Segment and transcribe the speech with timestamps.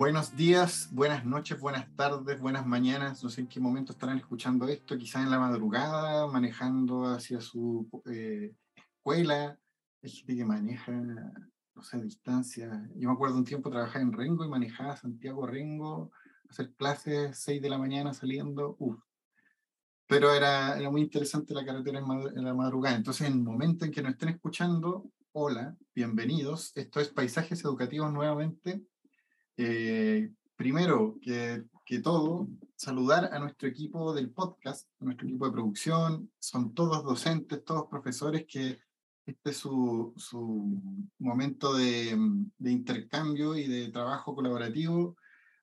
[0.00, 3.22] Buenos días, buenas noches, buenas tardes, buenas mañanas.
[3.22, 7.86] No sé en qué momento estarán escuchando esto, quizás en la madrugada, manejando hacia su
[8.06, 9.58] eh, escuela.
[10.02, 12.88] Hay gente que maneja, no sé, a distancia.
[12.96, 16.10] Yo me acuerdo un tiempo trabajar en Rengo y manejaba Santiago Rengo,
[16.48, 18.76] hacer clases 6 de la mañana saliendo.
[18.78, 19.02] Uf.
[20.06, 22.96] Pero era, era muy interesante la carretera en, la madrugada.
[22.96, 26.72] Entonces, en el momento en que nos estén escuchando, hola, bienvenidos.
[26.74, 28.82] Esto es Paisajes Educativos nuevamente
[29.56, 35.52] eh, primero que, que, todo, saludar a nuestro equipo del podcast, a nuestro equipo de
[35.52, 36.30] producción.
[36.38, 38.78] Son todos docentes, todos profesores que
[39.26, 40.80] este es su, su
[41.18, 42.16] momento de,
[42.58, 45.16] de, intercambio y de trabajo colaborativo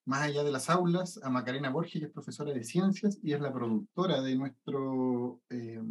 [0.07, 3.41] más allá de las aulas, a Macarena Borges, que es profesora de ciencias y es
[3.41, 5.81] la productora de nuestro eh,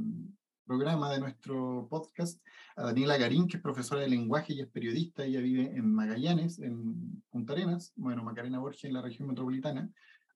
[0.67, 2.43] programa, de nuestro podcast,
[2.75, 6.59] a Daniela Garín, que es profesora de lenguaje y es periodista, ella vive en Magallanes,
[6.59, 9.89] en Punta Arenas, bueno, Macarena Borges en la región metropolitana,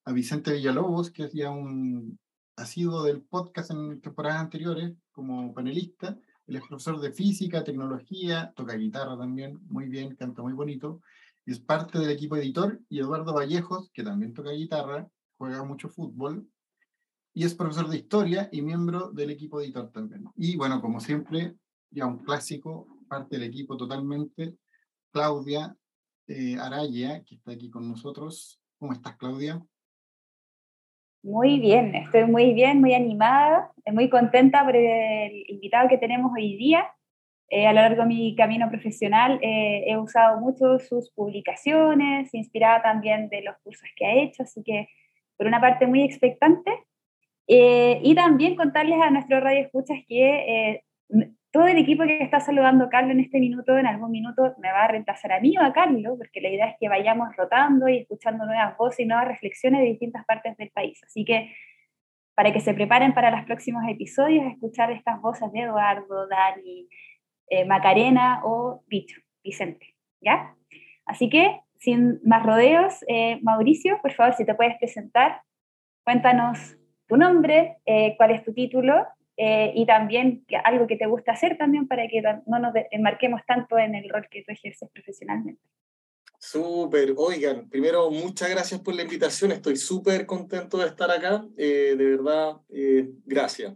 [0.04, 2.18] a Vicente Villalobos, que es ya un
[2.56, 8.74] asiduo del podcast en temporadas anteriores como panelista, él es profesor de física, tecnología, toca
[8.74, 11.00] guitarra también, muy bien, canta muy bonito,
[11.44, 16.46] es parte del equipo editor, y Eduardo Vallejos, que también toca guitarra, juega mucho fútbol,
[17.32, 20.24] y es profesor de historia y miembro del equipo editor también.
[20.36, 21.54] Y bueno, como siempre,
[21.90, 24.54] ya un clásico, parte del equipo totalmente,
[25.12, 25.74] Claudia
[26.26, 28.60] eh, Araya, que está aquí con nosotros.
[28.78, 29.62] ¿Cómo estás, Claudia?
[31.22, 36.56] Muy bien, estoy muy bien, muy animada, muy contenta por el invitado que tenemos hoy
[36.56, 36.86] día.
[37.50, 42.80] Eh, a lo largo de mi camino profesional eh, he usado mucho sus publicaciones, inspirada
[42.80, 44.88] también de los cursos que ha hecho, así que
[45.36, 46.70] por una parte muy expectante
[47.52, 50.84] eh, y también contarles a nuestros radio escuchas que eh,
[51.50, 54.70] todo el equipo que está saludando a Carlos en este minuto, en algún minuto me
[54.70, 57.88] va a reemplazar a mí o a Carlos, porque la idea es que vayamos rotando
[57.88, 61.00] y escuchando nuevas voces y nuevas reflexiones de distintas partes del país.
[61.02, 61.52] Así que
[62.36, 66.88] para que se preparen para los próximos episodios, escuchar estas voces de Eduardo, Dani,
[67.48, 70.54] eh, Macarena o Bicho, Vicente, ¿ya?
[71.04, 73.04] Así que, sin más rodeos,
[73.42, 75.42] Mauricio, por favor, si te puedes presentar,
[76.04, 76.76] cuéntanos
[77.10, 79.04] tu nombre, eh, cuál es tu título
[79.36, 83.76] eh, y también algo que te gusta hacer también para que no nos enmarquemos tanto
[83.78, 85.60] en el rol que tú ejerces profesionalmente.
[86.38, 91.96] Súper, oigan, primero muchas gracias por la invitación, estoy súper contento de estar acá, eh,
[91.98, 92.56] de verdad,
[93.26, 93.74] gracias.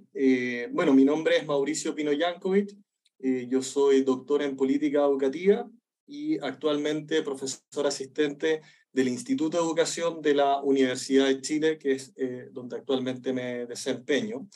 [0.71, 2.71] bueno, mi nombre es Mauricio Pino Yankovic,
[3.19, 5.69] yo soy doctor en política educativa
[6.06, 8.62] y actualmente profesor asistente
[8.94, 13.66] del Instituto de Educación de la Universidad de Chile, que es eh, donde actualmente me
[13.66, 14.49] desempeño.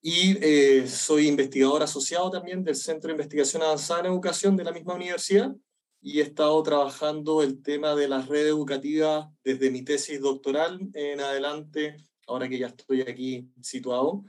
[0.00, 4.72] Y eh, soy investigador asociado también del Centro de Investigación Avanzada en Educación de la
[4.72, 5.52] misma universidad
[6.00, 11.20] y he estado trabajando el tema de las redes educativas desde mi tesis doctoral en
[11.20, 11.96] adelante,
[12.26, 14.24] ahora que ya estoy aquí situado.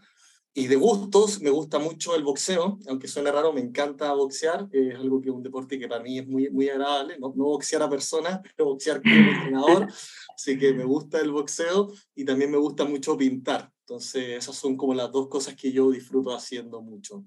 [0.57, 4.95] Y de gustos, me gusta mucho el boxeo, aunque suene raro, me encanta boxear, es
[4.95, 7.83] algo que es un deporte que para mí es muy, muy agradable, no, no boxear
[7.83, 9.87] a personas, pero boxear como entrenador,
[10.33, 14.77] así que me gusta el boxeo y también me gusta mucho pintar, entonces esas son
[14.77, 17.25] como las dos cosas que yo disfruto haciendo mucho.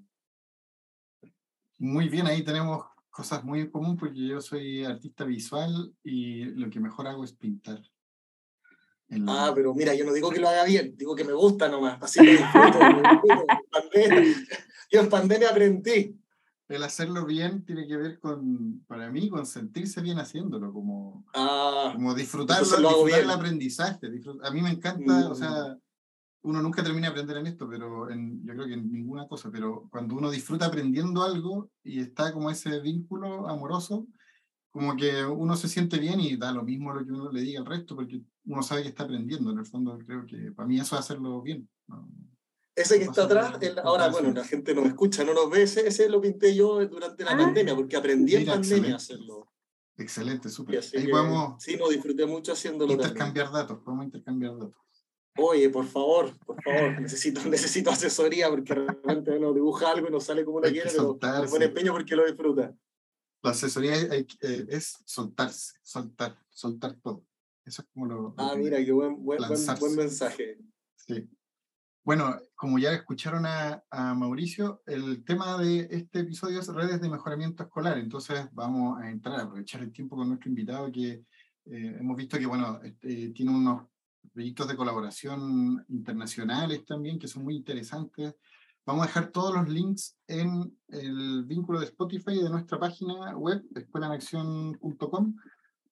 [1.77, 6.67] Muy bien, ahí tenemos cosas muy en común porque yo soy artista visual y lo
[6.71, 7.79] que mejor hago es pintar.
[9.27, 12.01] Ah, pero mira, yo no digo que lo haga bien, digo que me gusta nomás,
[12.01, 12.79] así que disfruto.
[14.91, 16.15] Yo en pandemia aprendí.
[16.67, 21.91] El hacerlo bien tiene que ver con, para mí, con sentirse bien haciéndolo, como, ah,
[21.95, 24.07] como disfrutarlo, disfrutar el aprendizaje.
[24.43, 25.79] a mí me encanta, o sea, mm.
[26.43, 29.49] uno nunca termina de aprender en esto, pero en, yo creo que en ninguna cosa,
[29.51, 34.05] pero cuando uno disfruta aprendiendo algo y está como ese vínculo amoroso,
[34.71, 37.59] como que uno se siente bien y da lo mismo lo que uno le diga
[37.59, 39.51] al resto, porque uno sabe que está aprendiendo.
[39.51, 41.67] En el fondo, creo que para mí eso es hacerlo bien.
[42.75, 45.87] Ese que está atrás, ahora, bueno, la gente no me escucha, no nos ve, ese,
[45.87, 47.37] ese lo pinté yo durante la ah.
[47.37, 49.51] pandemia, porque aprendí en pandemia a hacerlo.
[49.97, 50.81] Excelente, súper.
[50.95, 51.61] Ahí podemos.
[51.61, 52.93] Sí, no disfruté mucho haciéndolo.
[52.93, 54.75] Intercambiar datos, podemos intercambiar datos.
[55.37, 60.19] Oye, por favor, por favor, necesito, necesito asesoría porque realmente uno dibuja algo y no
[60.19, 62.73] sale como uno quiere, pero pone empeño porque lo disfruta.
[63.41, 67.25] La asesoría es soltarse, soltar, soltar todo.
[67.65, 68.33] Eso es como lo.
[68.37, 70.57] Ah, mira, qué buen, buen, buen, mensaje.
[70.95, 71.29] Sí.
[72.03, 77.09] Bueno, como ya escucharon a, a, Mauricio, el tema de este episodio es redes de
[77.09, 77.99] mejoramiento escolar.
[77.99, 81.09] Entonces vamos a entrar, a aprovechar el tiempo con nuestro invitado que
[81.65, 83.85] eh, hemos visto que, bueno, este, tiene unos
[84.33, 88.33] proyectos de colaboración internacionales también que son muy interesantes.
[88.85, 93.63] Vamos a dejar todos los links en el vínculo de Spotify de nuestra página web,
[93.75, 95.35] escuelanacción.com,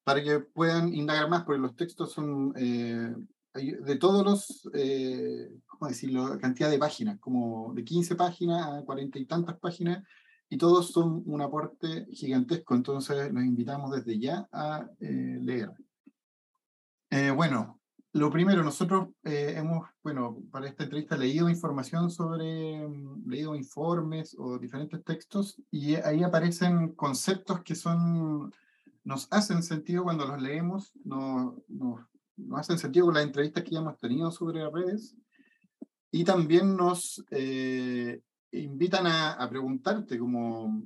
[0.04, 3.14] para que puedan indagar más, porque los textos son eh,
[3.54, 9.20] de todos los, eh, ¿cómo decirlo?, cantidad de páginas, como de 15 páginas a 40
[9.20, 10.04] y tantas páginas,
[10.50, 15.72] y todos son un aporte gigantesco, entonces los invitamos desde ya a eh, leer.
[17.36, 17.77] bueno,
[18.18, 24.36] lo primero, nosotros eh, hemos, bueno, para esta entrevista leído información sobre, mm, leído informes
[24.38, 28.52] o diferentes textos y ahí aparecen conceptos que son,
[29.04, 32.02] nos hacen sentido cuando los leemos, nos, nos,
[32.56, 35.16] hacen sentido con las entrevistas que ya hemos tenido sobre redes
[36.12, 38.22] y también nos eh,
[38.52, 40.84] invitan a, a, preguntarte como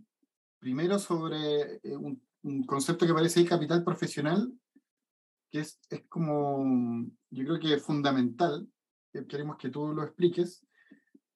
[0.59, 4.51] primero sobre eh, un, un concepto que aparece ahí, capital profesional,
[5.51, 8.67] que es, es como, yo creo que es fundamental,
[9.27, 10.65] queremos que tú lo expliques,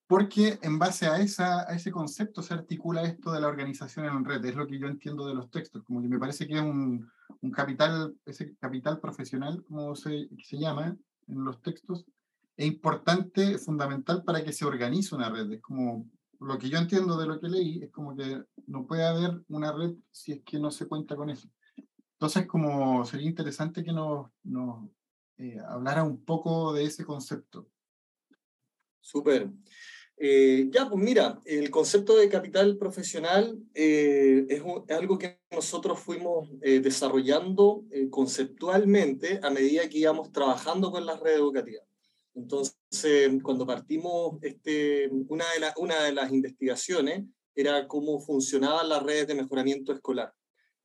[0.07, 4.23] porque en base a, esa, a ese concepto se articula esto de la organización en
[4.23, 6.62] red, es lo que yo entiendo de los textos, como que me parece que es
[6.62, 7.09] un,
[7.41, 10.95] un capital, ese capital profesional, como se, se llama
[11.27, 12.06] en los textos,
[12.57, 15.51] es importante, fundamental para que se organice una red.
[15.51, 16.09] Es como
[16.39, 19.71] lo que yo entiendo de lo que leí, es como que no puede haber una
[19.71, 21.50] red si es que no se cuenta con eso.
[22.25, 24.89] Entonces, como sería interesante que nos, nos
[25.38, 27.69] eh, hablara un poco de ese concepto.
[29.00, 29.51] Súper.
[30.18, 36.50] Eh, ya, pues mira, el concepto de capital profesional eh, es, algo que nosotros fuimos
[36.62, 41.86] desarrollando conceptualmente a medida que íbamos trabajando con las redes educativas.
[42.33, 47.24] Entonces, cuando partimos, este, una, de una de las investigaciones
[47.54, 50.33] era cómo funcionaban las redes de mejoramiento escolar.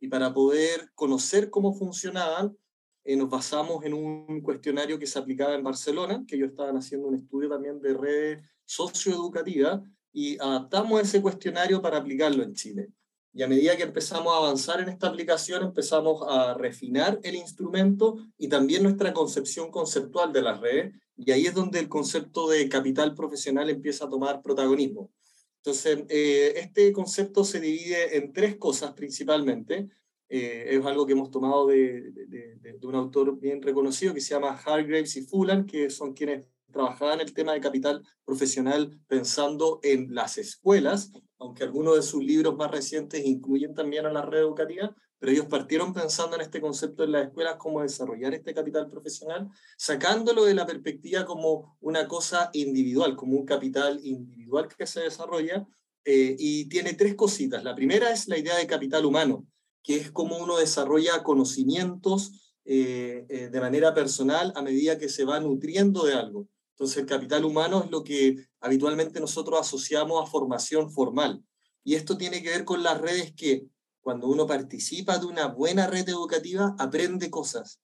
[0.01, 2.57] Y para poder conocer cómo funcionaban,
[3.05, 7.09] eh, nos basamos en un cuestionario que se aplicaba en Barcelona, que ellos estaban haciendo
[7.09, 9.81] un estudio también de redes socioeducativas,
[10.13, 12.89] y adaptamos ese cuestionario para aplicarlo en Chile.
[13.33, 18.19] Y a medida que empezamos a avanzar en esta aplicación, empezamos a refinar el instrumento
[18.37, 20.95] y también nuestra concepción conceptual de las redes.
[21.17, 25.11] Y ahí es donde el concepto de capital profesional empieza a tomar protagonismo.
[25.63, 29.91] Entonces, eh, este concepto se divide en tres cosas principalmente.
[30.29, 34.59] Eh, es algo que hemos tomado de, de, un autor bien reconocido que se llama
[34.65, 40.39] Hargraves y Fulan, que son quienes trabajaban el tema de capital profesional pensando en las
[40.39, 45.33] escuelas, aunque algunos de sus libros más recientes incluyen también a la red educativa, pero
[45.33, 50.47] ellos partieron pensando en este concepto en las escuelas, cómo desarrollar este capital profesional, sacándolo
[50.47, 55.67] de la perspectiva como una cosa individual, como un capital individual que se desarrolla,
[56.07, 57.63] eh, y tiene tres cositas.
[57.63, 59.47] La primera es la idea de capital humano,
[59.83, 65.27] que es cómo uno desarrolla conocimientos eh, eh, de manera personal a medida que se
[65.27, 66.49] va nutriendo de algo.
[66.71, 71.45] Entonces, el capital humano es lo que habitualmente nosotros asociamos a formación formal.
[71.85, 73.67] Y esto tiene que ver con las redes que,
[74.01, 77.81] cuando uno participa de una buena red educativa, aprende cosas,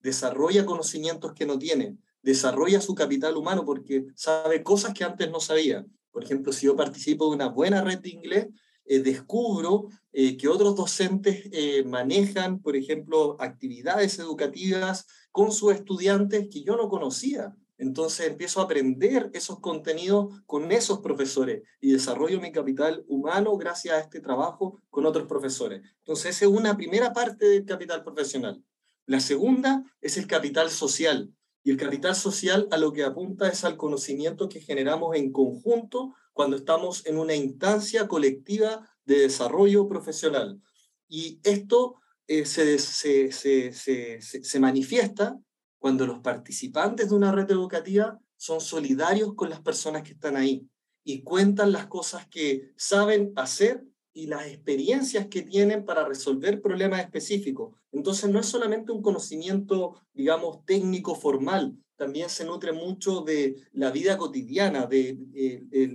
[0.00, 5.40] desarrolla conocimientos que no tiene, desarrolla su capital humano porque sabe cosas que antes no
[5.40, 5.84] sabía.
[6.10, 8.48] Por ejemplo, si yo participo de una buena red de inglés,
[8.84, 16.48] eh, descubro eh, que otros docentes eh, manejan, por ejemplo, actividades educativas con sus estudiantes
[16.50, 17.54] que yo no conocía.
[17.80, 23.94] Entonces empiezo a aprender esos contenidos con esos profesores y desarrollo mi capital humano gracias
[23.94, 25.80] a este trabajo con otros profesores.
[26.00, 28.62] Entonces esa es una primera parte del capital profesional.
[29.06, 31.32] La segunda es el capital social.
[31.64, 36.14] Y el capital social a lo que apunta es al conocimiento que generamos en conjunto
[36.34, 40.60] cuando estamos en una instancia colectiva de desarrollo profesional.
[41.08, 41.96] Y esto
[42.26, 45.40] eh, se, se, se, se manifiesta
[45.80, 50.68] cuando los participantes de una red educativa son solidarios con las personas que están ahí
[51.02, 57.00] y cuentan las cosas que saben hacer y las experiencias que tienen para resolver problemas
[57.00, 57.74] específicos.
[57.90, 63.90] Entonces no es solamente un conocimiento, digamos, técnico formal, también se nutre mucho de la
[63.90, 65.18] vida cotidiana, de,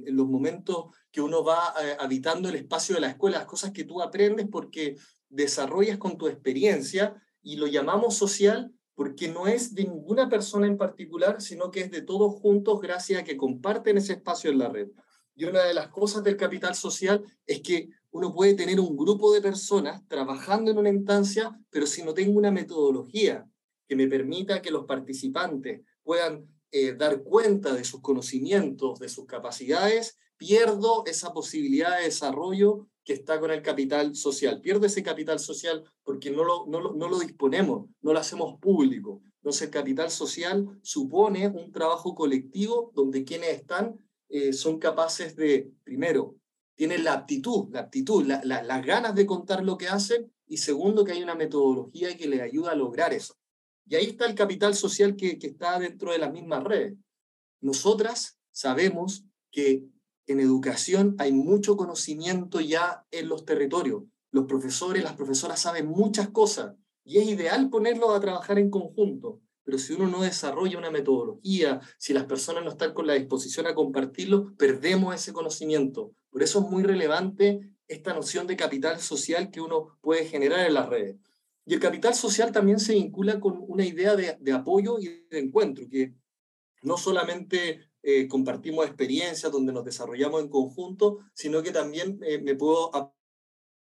[0.06, 3.86] los momentos que uno va eh, habitando el espacio de la escuela, las cosas que
[3.86, 4.98] tú aprendes porque
[5.30, 10.78] desarrollas con tu experiencia y lo llamamos social porque no es de ninguna persona en
[10.78, 14.70] particular, sino que es de todos juntos gracias a que comparten ese espacio en la
[14.70, 14.88] red.
[15.36, 19.34] Y una de las cosas del capital social es que uno puede tener un grupo
[19.34, 23.46] de personas trabajando en una instancia, pero si no tengo una metodología
[23.88, 29.26] que me permita que los participantes puedan eh, dar cuenta de sus conocimientos, de sus
[29.26, 34.60] capacidades, pierdo esa posibilidad de desarrollo que está con el capital social.
[34.60, 38.60] Pierdo ese capital social porque no lo, no lo, no lo disponemos, no lo hacemos
[38.60, 39.22] público.
[39.38, 45.72] Entonces el capital social supone un trabajo colectivo donde quienes están eh, son capaces de,
[45.84, 46.36] primero,
[46.76, 51.14] tienen la aptitud, la aptitud, las ganas de contar lo que hacen y segundo, que
[51.14, 53.36] hay una metodología que les ayuda a lograr eso.
[53.88, 56.96] Y ahí está el capital social que, que está dentro de las mismas redes.
[57.62, 59.86] Nosotras sabemos que
[60.28, 64.04] en educación hay mucho conocimiento ya en los territorios.
[64.32, 69.42] Los profesores, las profesoras saben muchas cosas y es ideal ponerlos a trabajar en conjunto.
[69.64, 73.66] Pero si uno no desarrolla una metodología, si las personas no están con la disposición
[73.66, 76.14] a compartirlo, perdemos ese conocimiento.
[76.30, 80.74] Por eso es muy relevante esta noción de capital social que uno puede generar en
[80.74, 81.18] las redes.
[81.66, 85.40] Y el capital social también se vincula con una idea de, de apoyo y de
[85.40, 86.14] encuentro, que
[86.84, 92.54] no solamente eh, compartimos experiencias donde nos desarrollamos en conjunto, sino que también eh, me
[92.54, 92.92] puedo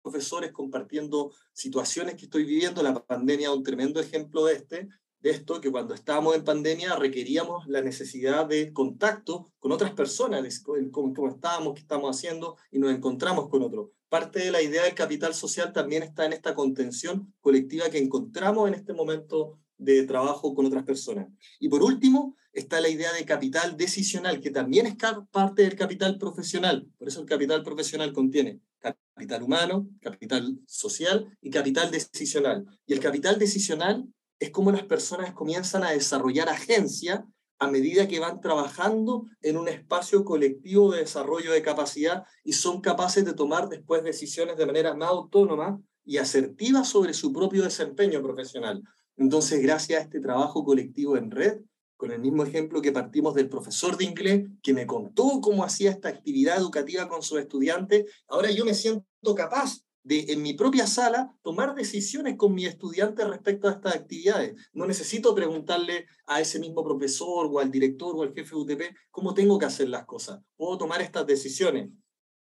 [0.01, 2.81] profesores compartiendo situaciones que estoy viviendo.
[2.81, 4.87] La pandemia un tremendo ejemplo de este,
[5.19, 10.61] de esto, que cuando estábamos en pandemia requeríamos la necesidad de contacto con otras personas,
[10.61, 13.89] cómo estábamos, qué estamos haciendo, y nos encontramos con otros.
[14.07, 18.69] Parte de la idea del capital social también está en esta contención colectiva que encontramos
[18.69, 21.27] en este momento de trabajo con otras personas.
[21.59, 24.95] Y por último, está la idea de capital decisional, que también es
[25.31, 26.87] parte del capital profesional.
[26.97, 32.65] Por eso el capital profesional contiene capital humano, capital social y capital decisional.
[32.85, 34.05] Y el capital decisional
[34.39, 37.25] es como las personas comienzan a desarrollar agencia
[37.59, 42.81] a medida que van trabajando en un espacio colectivo de desarrollo de capacidad y son
[42.81, 48.21] capaces de tomar después decisiones de manera más autónoma y asertiva sobre su propio desempeño
[48.21, 48.83] profesional.
[49.17, 51.61] Entonces, gracias a este trabajo colectivo en red,
[51.97, 55.89] con el mismo ejemplo que partimos del profesor de inglés, que me contó cómo hacía
[55.89, 59.03] esta actividad educativa con sus estudiantes, ahora yo me siento
[59.35, 64.55] capaz de, en mi propia sala, tomar decisiones con mi estudiante respecto a estas actividades.
[64.71, 68.81] No necesito preguntarle a ese mismo profesor o al director o al jefe de UTP
[69.11, 70.39] cómo tengo que hacer las cosas.
[70.55, 71.89] Puedo tomar estas decisiones.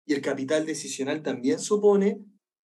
[0.05, 2.19] Y el capital decisional también supone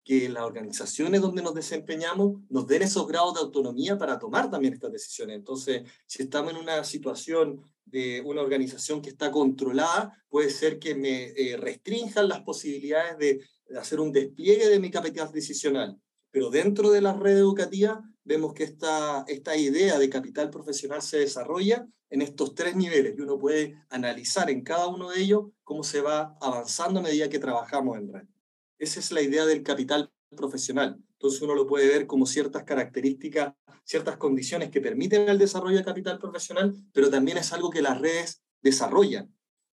[0.03, 4.73] que las organizaciones donde nos desempeñamos nos den esos grados de autonomía para tomar también
[4.73, 5.37] estas decisiones.
[5.37, 10.95] Entonces, si estamos en una situación de una organización que está controlada, puede ser que
[10.95, 13.39] me eh, restrinjan las posibilidades de,
[13.77, 15.99] hacer un despliegue de mi capacidad decisional.
[16.31, 21.19] Pero dentro de la red educativa vemos que esta, esta idea de capital profesional se
[21.19, 25.83] desarrolla en estos tres niveles y uno puede analizar en cada uno de ellos cómo
[25.83, 28.27] se va avanzando a medida que trabajamos en red.
[28.77, 30.99] Esa es la idea del capital profesional.
[31.13, 33.53] Entonces uno lo puede ver como ciertas características,
[33.83, 37.99] ciertas condiciones que permiten el desarrollo de capital profesional, pero también es algo que las
[37.99, 39.33] redes desarrollan.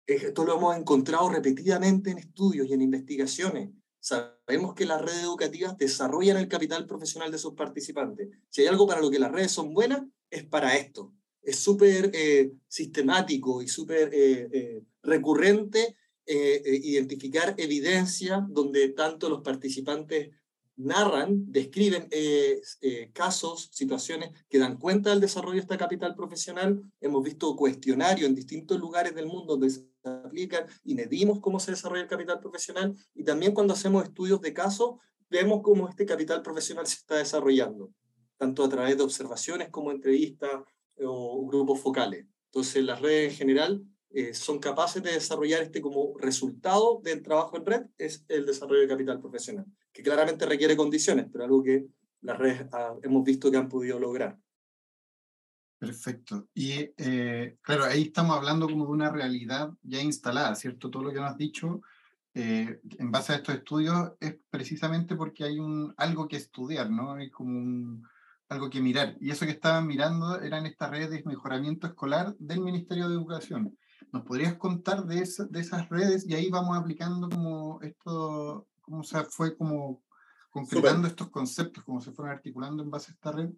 [0.06, 3.70] Esto lo hemos encontrado repetidamente en estudios y en investigaciones.
[4.00, 8.28] Sabemos que las redes educativas desarrollan el capital profesional de sus participantes.
[8.50, 11.14] Si hay algo para lo que las redes son buenas, es para esto.
[11.40, 15.96] Es súper eh, sistemático y súper eh, eh, recurrente
[16.26, 20.30] eh, eh, identificar evidencia donde tanto los participantes
[20.76, 22.62] narran, describen eh,
[23.12, 26.82] casos, situaciones que dan cuenta del desarrollo de esta capital profesional.
[27.00, 31.72] Hemos visto cuestionarios en distintos lugares del mundo donde se aplican y medimos cómo se
[31.72, 32.96] desarrolla el capital profesional.
[33.14, 34.96] Y también cuando hacemos estudios de casos,
[35.28, 37.92] vemos cómo este capital profesional se está desarrollando,
[38.38, 40.62] tanto a través de observaciones como entrevistas
[40.98, 42.26] o grupos focales.
[42.46, 43.84] Entonces, las redes en general
[44.16, 48.82] eh, son capaces de desarrollar este como resultado del trabajo en red es el desarrollo
[48.82, 51.88] de capital profesional, que claramente requiere condiciones, pero algo que
[52.20, 54.38] las redes ah, hemos visto que han podido lograr.
[55.80, 56.46] Perfecto.
[56.54, 60.90] Y eh, claro, ahí estamos hablando como de una realidad ya instalada, ¿cierto?
[60.90, 61.82] Todo lo que nos has dicho
[62.34, 67.14] eh, en base a estos estudios es precisamente porque hay un, algo que estudiar, ¿no?
[67.14, 68.06] Hay como un,
[68.48, 69.16] algo que mirar.
[69.20, 73.76] Y eso que estaban mirando eran estas redes de mejoramiento escolar del Ministerio de Educación.
[74.14, 76.24] ¿Nos podrías contar de, de esas redes?
[76.28, 80.04] Y ahí vamos aplicando como esto, cómo se fue como
[80.50, 83.50] concretando estos conceptos, cómo se fueron articulando en base a esta red.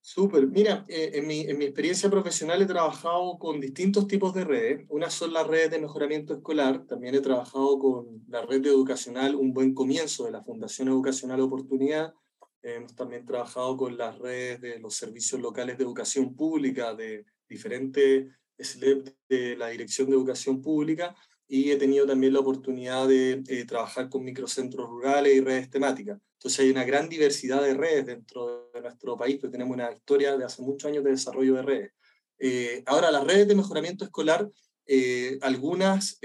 [0.00, 0.46] Súper.
[0.46, 4.86] Mira, eh, en, mi, en mi experiencia profesional he trabajado con distintos tipos de redes.
[4.88, 6.86] Una son las redes de mejoramiento escolar.
[6.86, 12.14] También he trabajado con la red educacional Un Buen Comienzo de la Fundación Educacional Oportunidad.
[12.62, 18.28] Hemos también trabajado con las redes de los servicios locales de educación pública de diferentes
[18.58, 21.14] SLEP de la Dirección de Educación Pública
[21.48, 26.18] y he tenido también la oportunidad de eh, trabajar con microcentros rurales y redes temáticas.
[26.38, 30.36] Entonces hay una gran diversidad de redes dentro de nuestro país, porque tenemos una historia
[30.36, 31.92] de hace muchos años de desarrollo de redes.
[32.38, 34.50] Eh, ahora, las redes de mejoramiento escolar,
[34.86, 36.18] eh, algunas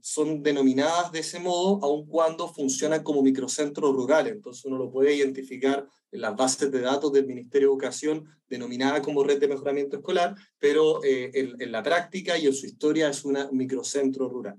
[0.00, 4.32] son denominadas de ese modo, aun cuando funcionan como microcentros rurales.
[4.32, 9.02] Entonces uno lo puede identificar en las bases de datos del Ministerio de Educación, denominada
[9.02, 13.24] como red de mejoramiento escolar, pero en, en, la práctica y en su historia es
[13.24, 14.56] un microcentro rural.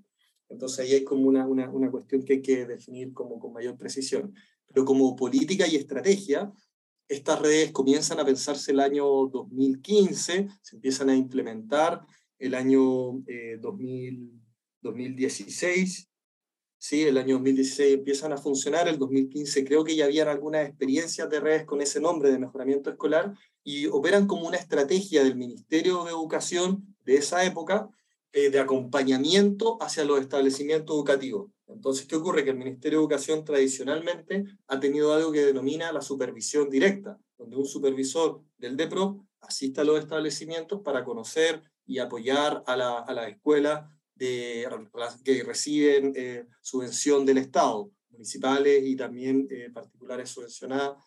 [0.49, 3.77] Entonces ahí hay como una, una, una, cuestión que hay que definir como con mayor
[3.77, 4.33] precisión.
[4.67, 6.51] Pero como política y estrategia,
[7.07, 12.01] estas redes comienzan a pensarse el año 2015, se empiezan a implementar
[12.39, 13.22] el año
[13.60, 14.39] 2000,
[14.81, 16.10] 2016,
[16.77, 17.03] ¿sí?
[17.03, 21.39] el año 2016 empiezan a funcionar, el 2015 creo que ya habían algunas experiencias de
[21.39, 26.12] redes con ese nombre de mejoramiento escolar y operan como una estrategia del Ministerio de
[26.12, 27.89] Educación de esa época
[28.31, 31.51] eh, de acompañamiento hacia los establecimientos educativos.
[31.67, 32.43] Entonces, ¿qué ocurre?
[32.43, 37.58] Que el Ministerio de Educación tradicionalmente ha tenido algo que denomina la supervisión directa, donde
[37.58, 43.13] un supervisor del DEPRO asiste a los establecimientos para conocer y apoyar a la, a
[43.13, 50.98] la escuela que reciben eh, subvención del Estado, municipales y también eh, particulares subvencionadas,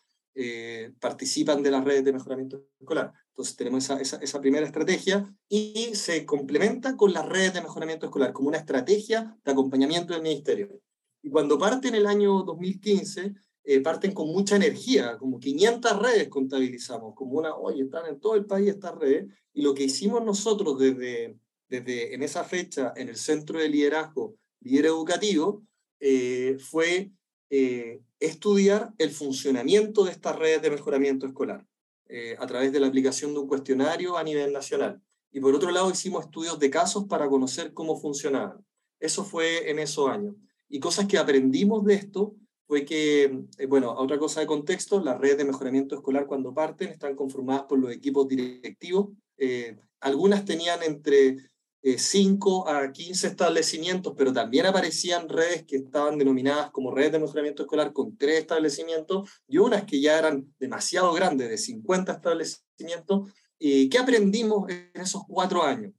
[0.99, 3.13] participan de las redes de mejoramiento escolar.
[3.29, 8.33] Entonces tenemos esa, esa, primera estrategia y se complementa con las redes de mejoramiento escolar
[8.33, 10.81] como una estrategia de acompañamiento del ministerio.
[11.21, 17.15] Y cuando parten el año 2015, eh, parten con mucha energía, como 500 redes contabilizamos,
[17.15, 20.77] como una, oye, están en todo el país estas redes, y lo que hicimos nosotros
[20.77, 21.39] desde,
[21.69, 25.63] desde en esa fecha en el Centro de Liderazgo Líder Educativo
[25.99, 27.11] eh, fue
[27.49, 31.65] eh, estudiar el funcionamiento de estas redes de mejoramiento escolar.
[32.37, 35.01] A través de la aplicación de un cuestionario a nivel nacional.
[35.31, 38.63] Y por otro lado, hicimos estudios de casos para conocer cómo funcionaban.
[38.99, 40.35] Eso fue en esos años.
[40.69, 42.35] Y cosas que aprendimos de esto
[42.67, 46.89] fue que, eh, bueno, otra cosa de contexto, las redes de mejoramiento escolar cuando parten
[46.89, 49.09] están conformadas por los equipos directivos.
[49.37, 51.37] Eh, algunas tenían entre
[51.83, 57.63] 5 a 15 establecimientos, pero también aparecían redes que estaban denominadas como redes de mejoramiento
[57.63, 63.33] escolar con tres establecimientos y unas que ya eran demasiado grandes, de 50 establecimientos.
[63.59, 65.93] ¿Y qué aprendimos en esos cuatro años?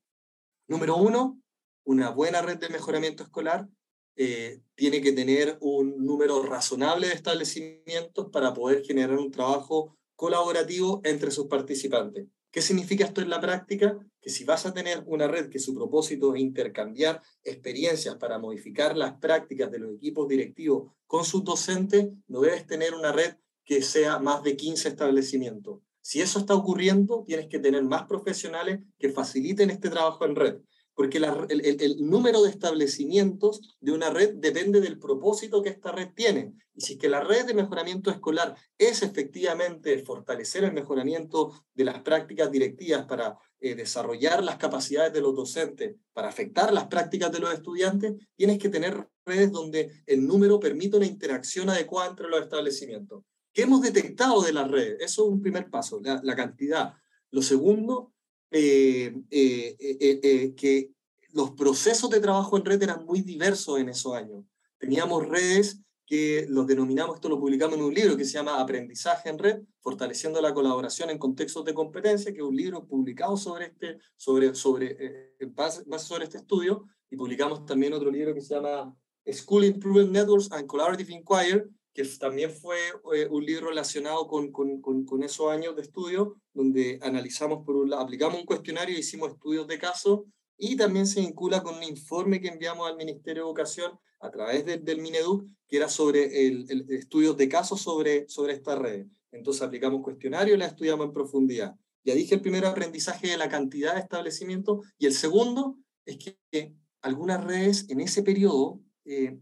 [0.69, 1.39] Número uno,
[1.85, 3.69] una buena red de mejoramiento escolar
[4.17, 11.01] eh, tiene que tener un número razonable de establecimientos para poder generar un trabajo colaborativo
[11.05, 12.27] entre sus participantes.
[12.51, 13.99] ¿Qué significa esto en la práctica?
[14.21, 18.97] Que si vas a tener una red que su propósito es intercambiar experiencias para modificar
[18.97, 23.83] las prácticas de los equipos directivos con sus docentes, no debes tener una red que
[23.83, 25.81] sea más de 15 establecimientos.
[26.01, 30.57] Si eso está ocurriendo, tienes que tener más profesionales que faciliten este trabajo en red
[30.95, 36.55] porque el, número de establecimientos de una red depende del propósito que esta red tiene.
[36.75, 42.01] Y si que la red de mejoramiento escolar es efectivamente fortalecer el mejoramiento de las
[42.03, 47.41] prácticas directivas para eh, desarrollar las capacidades de los docentes, para afectar las prácticas de
[47.41, 52.41] los estudiantes, tienes que tener redes donde el número permite una interacción adecuada entre los
[52.41, 53.25] establecimientos.
[53.53, 54.97] ¿Qué hemos detectado de las redes?
[55.01, 56.95] Eso es un primer paso, la cantidad.
[57.31, 58.14] Lo segundo
[58.57, 60.93] eh, eh, eh, que
[61.33, 64.45] los procesos de trabajo en red eran muy diversos en esos años.
[64.79, 69.29] Teníamos redes que los denominamos, esto lo publicamos en un libro que se llama Aprendizaje
[69.31, 73.67] en Red, fortaleciendo la colaboración en contextos de competencia, que es un libro publicado sobre
[73.67, 78.95] este, sobre, sobre, base, sobre este estudio, y publicamos también otro libro que se llama
[79.33, 82.77] School Improvement Networks and Collaborative Inquiry, que también fue
[83.15, 87.95] eh, un libro relacionado con, con, con, esos años de estudio, donde analizamos, por un
[87.95, 90.27] aplicamos un cuestionario, hicimos estudios de caso,
[90.59, 94.65] y también se vincula con un informe que enviamos al Ministerio de Educación a través
[94.67, 99.07] del Mineduc, que era sobre el, el estudios de caso sobre, sobre esta red.
[99.31, 101.77] Entonces aplicamos cuestionario y la estudiamos en profundidad.
[102.05, 106.75] Ya dije el primer aprendizaje de la cantidad de establecimientos, y el segundo es que
[107.03, 109.39] algunas redes en ese periodo eh,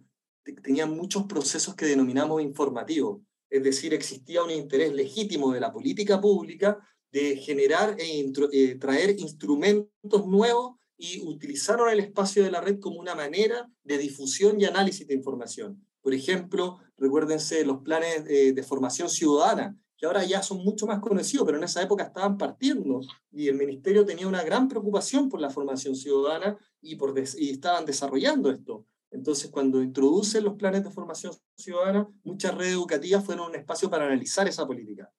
[0.63, 3.21] tenían muchos procesos que denominamos informativos,
[3.53, 6.79] es decir, existía un interés legítimo de la política pública
[7.13, 12.99] de generar e eh, traer instrumentos nuevos y utilizaron el espacio de la red como
[12.99, 15.85] una manera de difusión y análisis de información.
[16.01, 21.45] Por ejemplo, recuérdense los planes de, formación ciudadana, que ahora ya son mucho más conocidos,
[21.45, 23.01] pero en esa época estaban partiendo
[23.31, 26.97] y el ministerio tenía una gran preocupación por la formación ciudadana y
[27.51, 28.87] estaban desarrollando esto.
[29.13, 34.07] Entonces, cuando introducen los planes de formación ciudadana, muchas redes educativas fueron un espacio para
[34.07, 35.13] analizar esa política.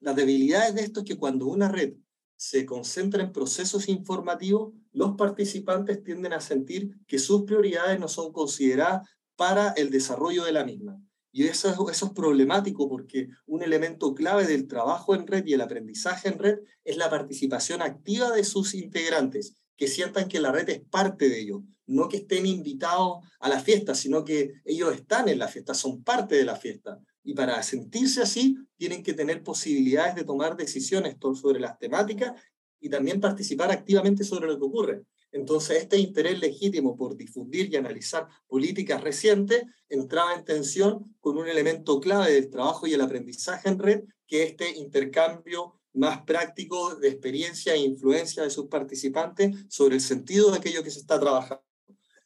[0.00, 1.94] Las debilidades de esto es que cuando una red
[2.36, 8.32] se concentra en procesos informativos, los participantes tienden a sentir que sus prioridades no son
[8.32, 11.00] consideradas para el desarrollo de la misma.
[11.32, 15.60] Y eso, eso es problemático porque un elemento clave del trabajo en red y el
[15.60, 20.68] aprendizaje en red es la participación activa de sus integrantes, que sientan que la red
[20.68, 25.26] es parte de ellos, no que estén invitados a la fiesta, sino que ellos están
[25.30, 27.00] en la fiesta, son parte de la fiesta.
[27.24, 32.38] Y para sentirse así, tienen que tener posibilidades de tomar decisiones sobre las temáticas
[32.78, 35.02] y también participar activamente sobre lo que ocurre.
[35.32, 41.48] Entonces, este interés legítimo por difundir y analizar políticas recientes entraba en tensión con un
[41.48, 46.96] elemento clave del trabajo y el aprendizaje en red, que es este intercambio más práctico
[46.96, 51.20] de experiencia e influencia de sus participantes sobre el sentido de aquello que se está
[51.20, 51.69] trabajando.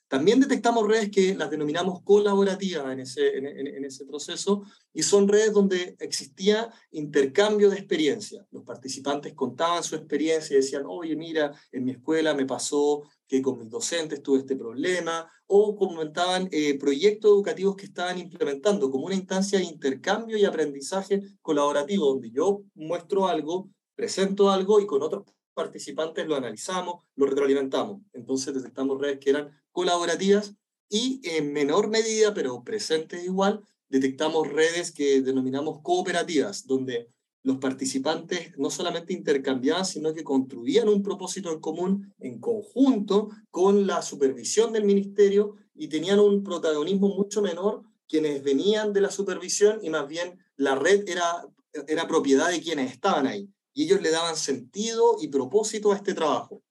[0.09, 4.63] También detectamos redes que las denominamos colaborativas en ese, proceso
[4.93, 8.47] y son redes donde existía intercambio de experiencia.
[8.51, 13.41] Los participantes contaban su experiencia y decían, oye, mira, en mi escuela me pasó que
[13.41, 19.07] con mis docentes tuve este problema, o comentaban eh, proyectos educativos que estaban implementando como
[19.07, 25.03] una instancia de intercambio y aprendizaje colaborativo, donde yo muestro algo, presento algo y con
[25.03, 28.03] otros participantes lo analizamos, lo retroalimentamos.
[28.13, 30.55] Entonces detectamos redes que eran colaborativas
[30.89, 37.09] y en menor medida, pero presentes igual, detectamos redes que denominamos cooperativas, donde
[37.43, 43.87] los participantes no solamente intercambiaban, sino que construían un propósito en común en conjunto con
[43.87, 49.81] la supervisión del ministerio y tenían un protagonismo mucho menor quienes venían de la supervisión
[49.83, 51.47] y más bien la red era,
[51.87, 56.15] era propiedad de quienes estaban ahí y ellos le daban sentido y propósito a este
[56.15, 56.63] trabajo.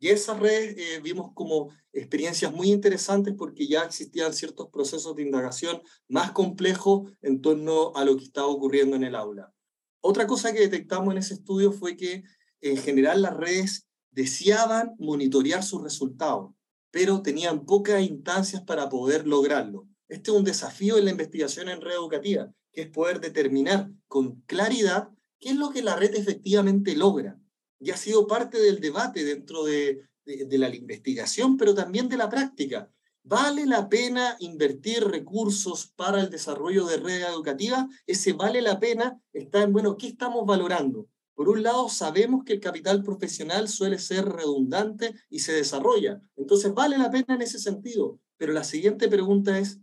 [0.00, 5.22] Y esas redes eh, vimos como experiencias muy interesantes porque ya existían ciertos procesos de
[5.22, 9.52] indagación más complejos en torno a lo que estaba ocurriendo en el aula.
[10.00, 12.22] Otra cosa que detectamos en ese estudio fue que
[12.60, 16.52] en general las redes deseaban monitorear sus resultados,
[16.90, 19.88] pero tenían pocas instancias para poder lograrlo.
[20.08, 24.40] Este es un desafío en la investigación en red educativa, que es poder determinar con
[24.42, 27.38] claridad qué es lo que la red efectivamente logra.
[27.80, 32.28] Y ha sido parte del debate dentro de, de, la investigación, pero también de la
[32.28, 32.90] práctica.
[33.22, 37.88] ¿Vale la pena invertir recursos para el desarrollo de red educativa?
[38.06, 41.08] Ese vale la pena está en, bueno, ¿qué estamos valorando?
[41.34, 46.20] Por un lado, sabemos que el capital profesional suele ser redundante y se desarrolla.
[46.36, 48.18] Entonces, vale la pena en ese sentido.
[48.38, 49.78] Pero la siguiente pregunta es,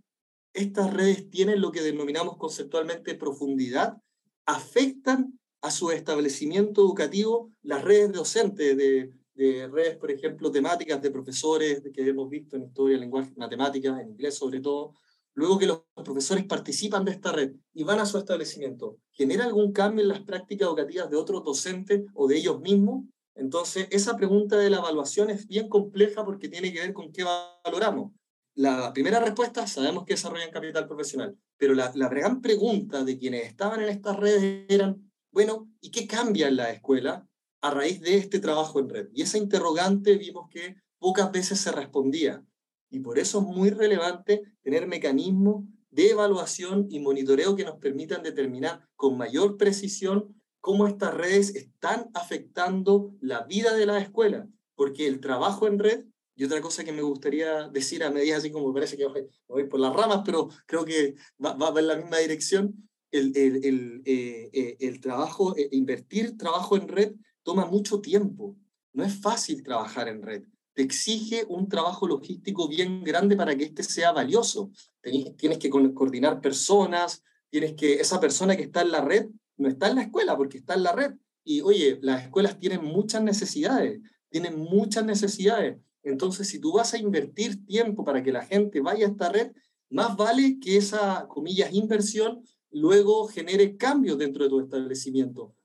[0.54, 4.02] ¿estas redes tienen lo que denominamos conceptualmente profundidad?
[4.46, 11.10] ¿Afectan a su establecimiento educativo las redes docentes de, de redes, por ejemplo, temáticas de
[11.10, 14.94] profesores que hemos visto en historia, lenguaje, matemáticas, en inglés sobre todo,
[15.34, 19.74] luego que los profesores participan de esta red y van a su establecimiento, ¿genera algún
[19.74, 23.06] cambio en las prácticas educativas de otros docentes o de ellos mismos?
[23.34, 27.26] Entonces, esa pregunta de la evaluación es bien compleja porque tiene que ver con qué
[27.64, 28.12] valoramos.
[28.54, 33.48] La primera respuesta, sabemos que desarrollan capital profesional, pero la, la gran pregunta de quienes
[33.48, 35.05] estaban en estas redes eran,
[35.36, 37.28] bueno, ¿y qué cambia en la escuela
[37.60, 39.10] a raíz de este trabajo en red?
[39.14, 42.42] Y esa interrogante vimos que pocas veces se respondía.
[42.90, 48.24] Y por eso es muy relevante tener mecanismos de evaluación y monitoreo que nos permitan
[48.24, 54.48] determinar con mayor precisión cómo estas redes están afectando la vida de la escuela.
[54.74, 58.54] Porque el trabajo en red, y otra cosa que me gustaría decir a medida así
[58.54, 59.06] como parece que
[59.50, 64.02] voy por las ramas, pero creo que va, va en la misma dirección, el, el,
[64.06, 68.56] eh, eh, el, trabajo, eh, invertir trabajo en red toma mucho tiempo.
[68.94, 70.44] No es fácil trabajar en red.
[70.74, 74.72] Te exige un trabajo logístico bien grande para que este sea valioso.
[75.02, 79.70] Tienes, tienes que coordinar personas, tienes que, esa persona que está en la red no
[79.70, 81.14] está en la escuela porque está en la red.
[81.44, 85.78] Y oye, las escuelas tienen muchas necesidades, tienen muchas necesidades.
[86.04, 89.52] Entonces, si tú vas a invertir tiempo para que la gente vaya a esta red,
[89.90, 92.44] más vale que esa, comillas, inversión
[92.76, 95.56] luego genere cambios dentro de tu establecimiento.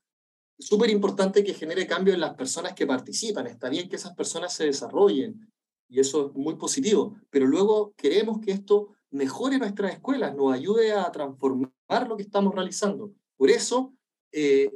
[0.57, 3.47] Es súper importante que genere cambios en las personas que participan.
[3.47, 5.51] Está bien que esas personas se desarrollen
[5.89, 10.93] y eso es muy positivo, pero luego queremos que esto mejore nuestras escuelas, nos ayude
[10.93, 13.13] a transformar lo que estamos realizando.
[13.35, 13.93] Por eso,
[14.31, 14.71] eh,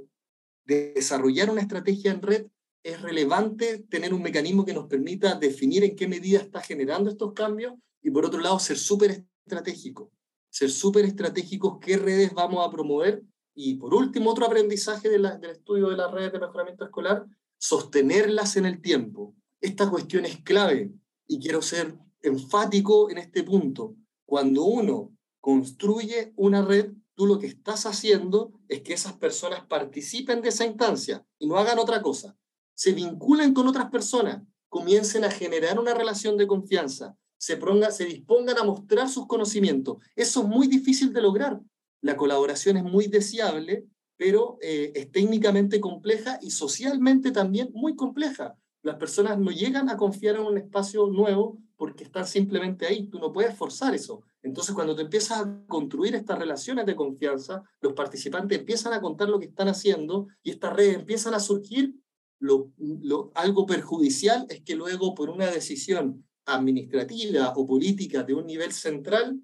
[0.66, 2.48] desarrollar una estrategia en red
[2.84, 7.32] es relevante tener un mecanismo que nos permita definir en qué medida está generando estos
[7.32, 10.12] cambios y por otro lado ser súper estratégico
[10.56, 13.22] ser súper estratégicos qué redes vamos a promover.
[13.54, 17.26] Y por último, otro aprendizaje del estudio de las redes de mejoramiento escolar,
[17.58, 19.36] sostenerlas en el tiempo.
[19.60, 20.94] Esta cuestión es clave
[21.28, 23.98] y quiero ser enfático en este punto.
[24.26, 30.42] Cuando uno construye una red, tú lo que estás haciendo es que esas personas participen
[30.42, 32.38] de esa instancia y no hagan otra cosa.
[32.78, 37.60] se vinculen con otras personas, comiencen a generar una relación de confianza, se,
[37.92, 39.98] se dispongan a mostrar sus conocimientos.
[40.16, 41.60] Eso es muy difícil de lograr.
[42.02, 48.56] La colaboración es muy deseable, pero eh, es técnicamente compleja y socialmente también muy compleja.
[48.82, 53.08] Las personas no llegan a confiar en un espacio nuevo porque están simplemente ahí.
[53.08, 54.22] Tú no puedes forzar eso.
[54.44, 59.28] Entonces, cuando te empiezas a construir estas relaciones de confianza, los participantes empiezan a contar
[59.28, 61.96] lo que están haciendo y estas redes empiezan a surgir.
[62.40, 68.46] Lo, lo, algo perjudicial es que luego, por una decisión administrativa o política de un
[68.46, 69.40] nivel central,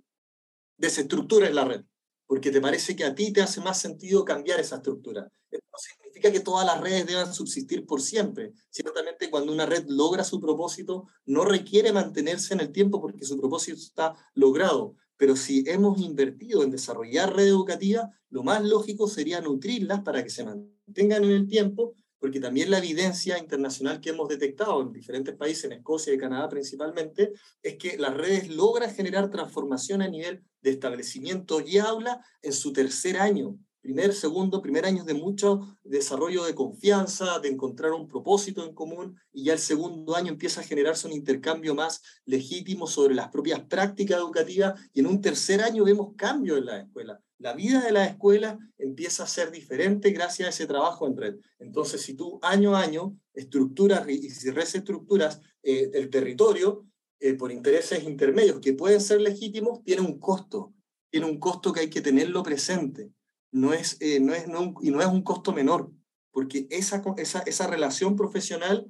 [0.78, 1.84] desestructures la red,
[2.26, 5.32] porque te parece que a ti te hace más sentido cambiar esa estructura.
[5.50, 8.54] Esto no significa que todas las redes deban subsistir por siempre.
[8.70, 13.38] Ciertamente cuando una red logra su propósito, no requiere mantenerse en el tiempo porque su
[13.38, 14.96] propósito está logrado.
[15.18, 20.30] Pero si hemos invertido en desarrollar red educativa, lo más lógico sería nutrirlas para que
[20.30, 25.36] se mantengan en el tiempo porque también la evidencia internacional que hemos detectado en diferentes
[25.36, 30.44] países, en Escocia y Canadá principalmente, es que las redes logran generar transformación a nivel
[30.62, 33.58] de establecimiento y aula en su tercer año.
[33.82, 39.20] Primer, segundo, primer año de mucho desarrollo de confianza, de encontrar un propósito en común,
[39.34, 43.62] y ya el segundo año empieza a generarse un intercambio más legítimo sobre las propias
[43.62, 47.92] prácticas educativas, y en un tercer año vemos cambios en la escuela la vida de
[47.92, 51.36] la escuela empieza a ser diferente gracias a ese trabajo en red.
[51.60, 56.86] Entonces, si tú año a año estructuras y reestructuras eh, el territorio
[57.20, 60.74] eh, por intereses intermedios que pueden ser legítimos, tiene un costo.
[61.10, 63.12] Tiene un costo que hay que tenerlo presente.
[63.52, 65.92] No es, eh, no es, no, y no es un costo menor,
[66.32, 68.90] porque esa, esa, esa relación profesional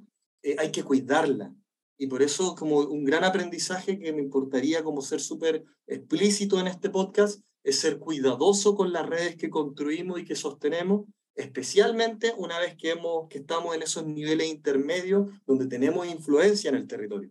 [0.58, 1.54] hay que cuidarla.
[1.96, 6.66] Y por eso, como un gran aprendizaje que me importaría como ser súper explícito en
[6.66, 12.58] este podcast, es ser cuidadoso con las redes que construimos y que sostenemos, especialmente una
[12.58, 17.30] vez que, hemos, que estamos en esos niveles intermedios donde tenemos influencia en el territorio.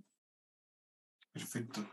[1.34, 1.86] Perfecto.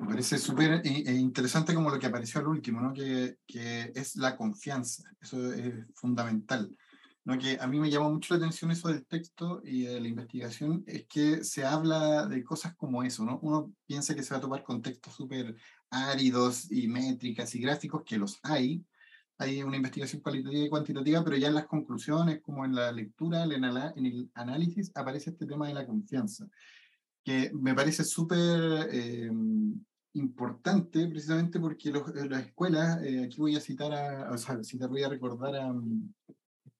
[0.00, 2.92] Me parece súper eh, interesante como lo que apareció al último, ¿no?
[2.92, 5.02] que, que es la confianza.
[5.20, 6.76] Eso es fundamental.
[7.24, 7.38] ¿no?
[7.38, 10.84] Que a mí me llamó mucho la atención eso del texto y de la investigación,
[10.86, 13.24] es que se habla de cosas como eso.
[13.24, 13.40] ¿no?
[13.42, 15.56] Uno piensa que se va a tomar con textos súper
[15.90, 18.84] áridos y métricas y gráficos, que los hay.
[19.38, 23.44] Hay una investigación cualitativa y cuantitativa, pero ya en las conclusiones, como en la lectura,
[23.44, 23.64] en
[24.06, 26.46] el análisis, aparece este tema de la confianza,
[27.24, 29.30] que me parece súper eh,
[30.14, 34.88] importante precisamente porque los, las escuelas, eh, aquí voy a citar a, o sea, citar,
[34.88, 36.14] voy a recordar a un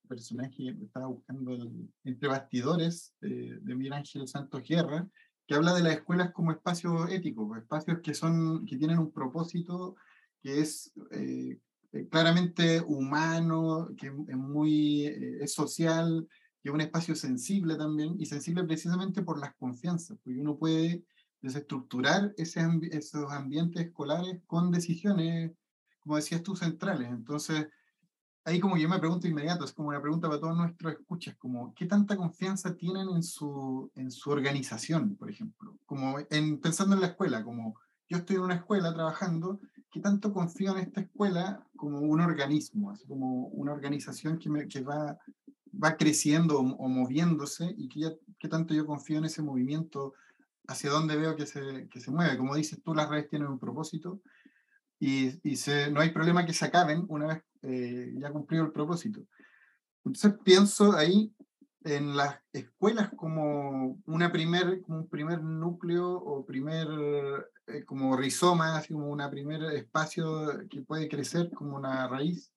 [0.08, 1.58] personaje que estaba buscando
[2.04, 5.08] entre bastidores eh, de Miguel Ángel Santos Guerra,
[5.46, 9.96] que habla de las escuelas como espacios éticos, espacios que, son, que tienen un propósito
[10.42, 11.58] que es eh,
[11.92, 16.26] eh, claramente humano, que es muy eh, es social,
[16.62, 21.04] que es un espacio sensible también, y sensible precisamente por las confianzas, porque uno puede
[21.40, 25.52] desestructurar ese esos ambientes escolares con decisiones,
[26.00, 27.08] como decías tú, centrales.
[27.10, 27.66] Entonces,
[28.44, 31.74] ahí como yo me pregunto inmediato, es como una pregunta para todos nuestros escuchas, como
[31.74, 35.76] ¿qué tanta confianza tienen en su, en su organización, por ejemplo?
[35.86, 37.78] Como en, pensando en la escuela, como
[38.08, 42.90] yo estoy en una escuela trabajando, ¿qué tanto confío en esta escuela como un organismo,
[42.90, 45.18] así como una organización que, me, que va,
[45.82, 50.12] va creciendo o, moviéndose y que qué tanto yo confío en ese movimiento,
[50.66, 52.36] hacia dónde veo que se, que se mueve?
[52.36, 54.20] Como dices tú, las redes tienen un propósito
[54.98, 55.58] y, y
[55.92, 59.22] no hay problema que se acaben una vez eh, ya cumplido el propósito.
[60.04, 61.32] Entonces pienso ahí
[61.84, 66.88] en las escuelas como, una primer, un primer núcleo o primer
[67.66, 72.52] eh, como rizoma, así como un primer espacio que puede crecer como una raíz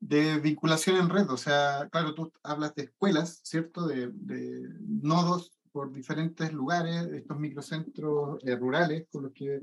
[0.00, 1.28] de vinculación en red.
[1.30, 3.86] O sea, claro, tú hablas de escuelas, ¿cierto?
[3.86, 9.62] De, de nodos por diferentes lugares, estos microcentros eh, rurales con los que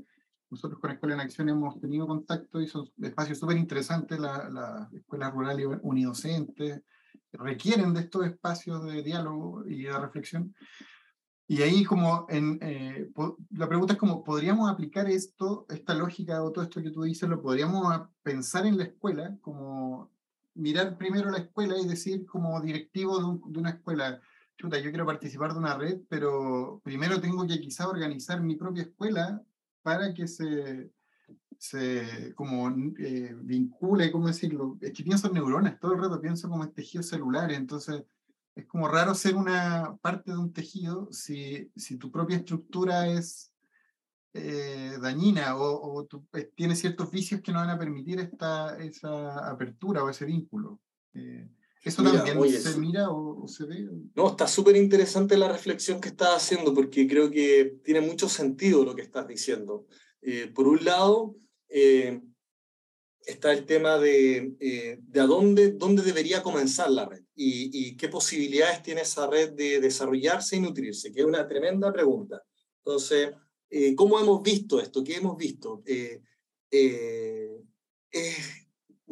[0.54, 4.88] nosotros con Escuela en Acción hemos tenido contacto y son espacios súper interesantes, las la
[4.92, 6.82] escuelas rurales unidocentes
[7.32, 10.54] requieren de estos espacios de diálogo y de reflexión.
[11.48, 13.10] Y ahí como en, eh,
[13.50, 17.28] la pregunta es como, ¿podríamos aplicar esto, esta lógica o todo esto que tú dices,
[17.28, 20.10] lo podríamos pensar en la escuela, como
[20.54, 24.20] mirar primero la escuela y decir como directivo de, de una escuela,
[24.56, 28.84] chuta, yo quiero participar de una red, pero primero tengo que quizá organizar mi propia
[28.84, 29.42] escuela
[29.84, 30.90] para que se,
[31.58, 32.68] se como
[32.98, 34.78] eh, vincule, ¿cómo decirlo?
[34.80, 38.02] Es que pienso en neuronas, todo el rato pienso como en tejidos celulares, entonces
[38.56, 43.52] es como raro ser una parte de un tejido si, si tu propia estructura es
[44.32, 50.02] eh, dañina o, eh, tiene ciertos vicios que no van a permitir esta, esa apertura
[50.02, 50.80] o ese vínculo.
[51.84, 53.86] ¿Eso también se mira o, se ve?
[54.14, 58.84] No, está súper interesante la reflexión que estás haciendo porque creo que tiene mucho sentido
[58.84, 59.86] lo que estás diciendo.
[60.22, 61.36] Eh, por un lado,
[61.68, 62.22] eh,
[63.20, 67.96] está el tema de, eh, de a dónde, dónde debería comenzar la red y, y,
[67.96, 72.42] qué posibilidades tiene esa red de desarrollarse y nutrirse, que es una tremenda pregunta.
[72.78, 73.30] Entonces,
[73.94, 75.04] ¿cómo hemos visto esto?
[75.04, 75.82] ¿Qué hemos visto?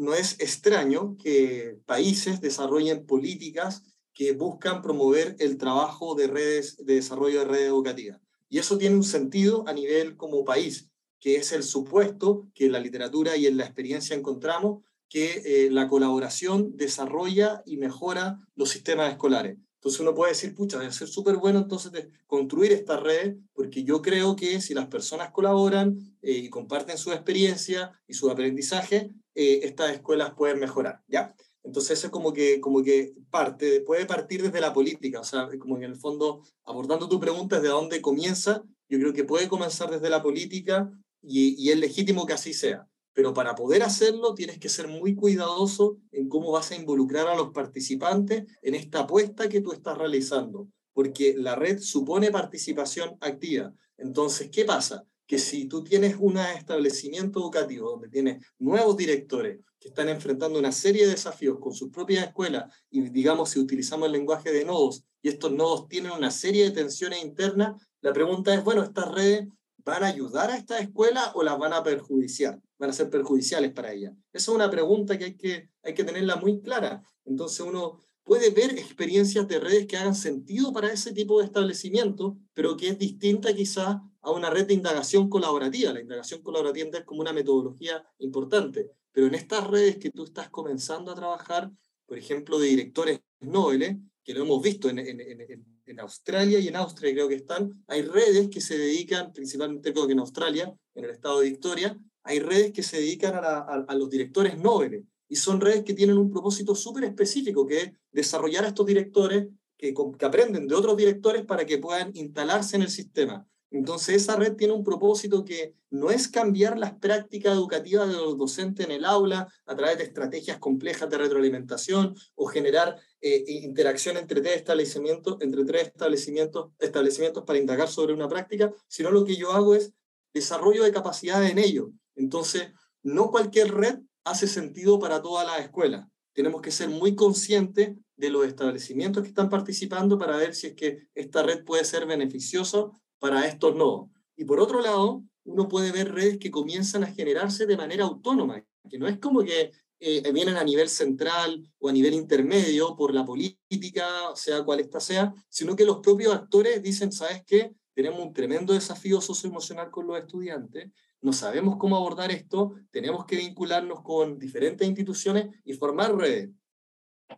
[0.03, 6.97] No es extraño que países desarrollen políticas que buscan promover el trabajo de redes de
[6.97, 8.21] desarrollo de redes educativas.
[8.49, 12.73] Y eso tiene un sentido a nivel como país, que es el supuesto que en
[12.73, 18.71] la literatura y en la experiencia encontramos que eh, la colaboración desarrolla y mejora los
[18.71, 19.57] sistemas escolares.
[19.77, 23.83] Entonces uno puede decir, pucha, debe ser súper bueno entonces de construir esta red, porque
[23.83, 29.11] yo creo que si las personas colaboran eh, y comparten su experiencia y su aprendizaje,
[29.35, 31.35] eh, estas escuelas pueden mejorar, ¿ya?
[31.65, 35.49] Entonces eso es como que, como que parte, puede partir desde la política, o sea,
[35.59, 39.91] como en el fondo, abordando tu pregunta desde dónde comienza, yo creo que puede comenzar
[39.91, 40.91] desde la política
[41.23, 42.89] y, y es legítimo que así sea.
[43.15, 47.37] Pero para poder hacerlo tienes que ser muy cuidadoso en cómo vas a involucrar a
[47.37, 53.73] los participantes en esta apuesta que tú estás realizando, porque la red supone participación activa.
[53.99, 55.07] Entonces, ¿qué pasa?
[55.33, 60.73] Que si tú tienes un establecimiento educativo donde tienes nuevos directores que están enfrentando una
[60.73, 65.05] serie de desafíos con sus propias escuelas y digamos si utilizamos el lenguaje de nodos
[65.23, 69.49] y estos nodos tienen una serie de tensiones internas, la pregunta es, bueno, ¿estas redes
[69.79, 72.61] van a ayudar a esta escuela o las van a perjudiciar?
[72.79, 74.15] van a ser perjudiciales para ella?
[74.35, 77.03] Esa es una pregunta que hay que, hay que tenerla muy clara.
[77.25, 82.37] Entonces uno puede ver experiencias de redes que hagan sentido para ese tipo de establecimiento,
[82.53, 85.93] pero que es distinta quizás a una red de indagación colaborativa.
[85.93, 90.49] La indagación colaborativa es como una metodología importante, pero en estas redes que tú estás
[90.49, 91.71] comenzando a trabajar,
[92.07, 97.29] por ejemplo, de directores nobles, que lo hemos visto en, Australia y en Austria creo
[97.29, 101.41] que están, hay redes que se dedican, principalmente creo que en Australia, en el estado
[101.41, 105.93] de Victoria, hay redes que se dedican a, los directores nobles y son redes que
[105.93, 109.93] tienen un propósito súper específico, que es desarrollar a estos directores que
[110.25, 113.47] aprenden de otros directores para que puedan instalarse en el sistema.
[113.73, 118.37] Entonces esa red tiene un propósito que no es cambiar las prácticas educativas de los
[118.37, 124.19] docentes en el aula a través de estrategias complejas de retroalimentación o generar eh, interacción
[124.19, 129.37] entre tres establecimientos, entre tres establecimientos, establecimientos para indagar sobre una práctica, sino lo que
[129.37, 129.95] yo hago es
[130.35, 131.93] desarrollo de capacidades en ello.
[132.15, 136.11] Entonces, no cualquier red hace sentido para toda la escuela.
[136.35, 140.75] Tenemos que ser muy conscientes de los establecimientos que están participando para ver si es
[140.75, 142.91] que esta red puede ser beneficiosa
[143.23, 144.11] para estos nodos.
[144.37, 148.65] Y por otro lado, uno puede ver redes que comienzan a generarse de manera autónoma,
[148.91, 153.15] que no es como que eh, vienen a nivel central o a nivel intermedio por
[153.15, 154.05] la política,
[154.35, 157.73] sea cual esta sea, sino que los propios actores dicen, ¿sabes qué?
[157.95, 160.91] Tenemos un tremendo desafío socioemocional con los estudiantes
[161.23, 166.51] no sabemos cómo abordar esto, tenemos que vincularnos con diferentes instituciones y formar redes.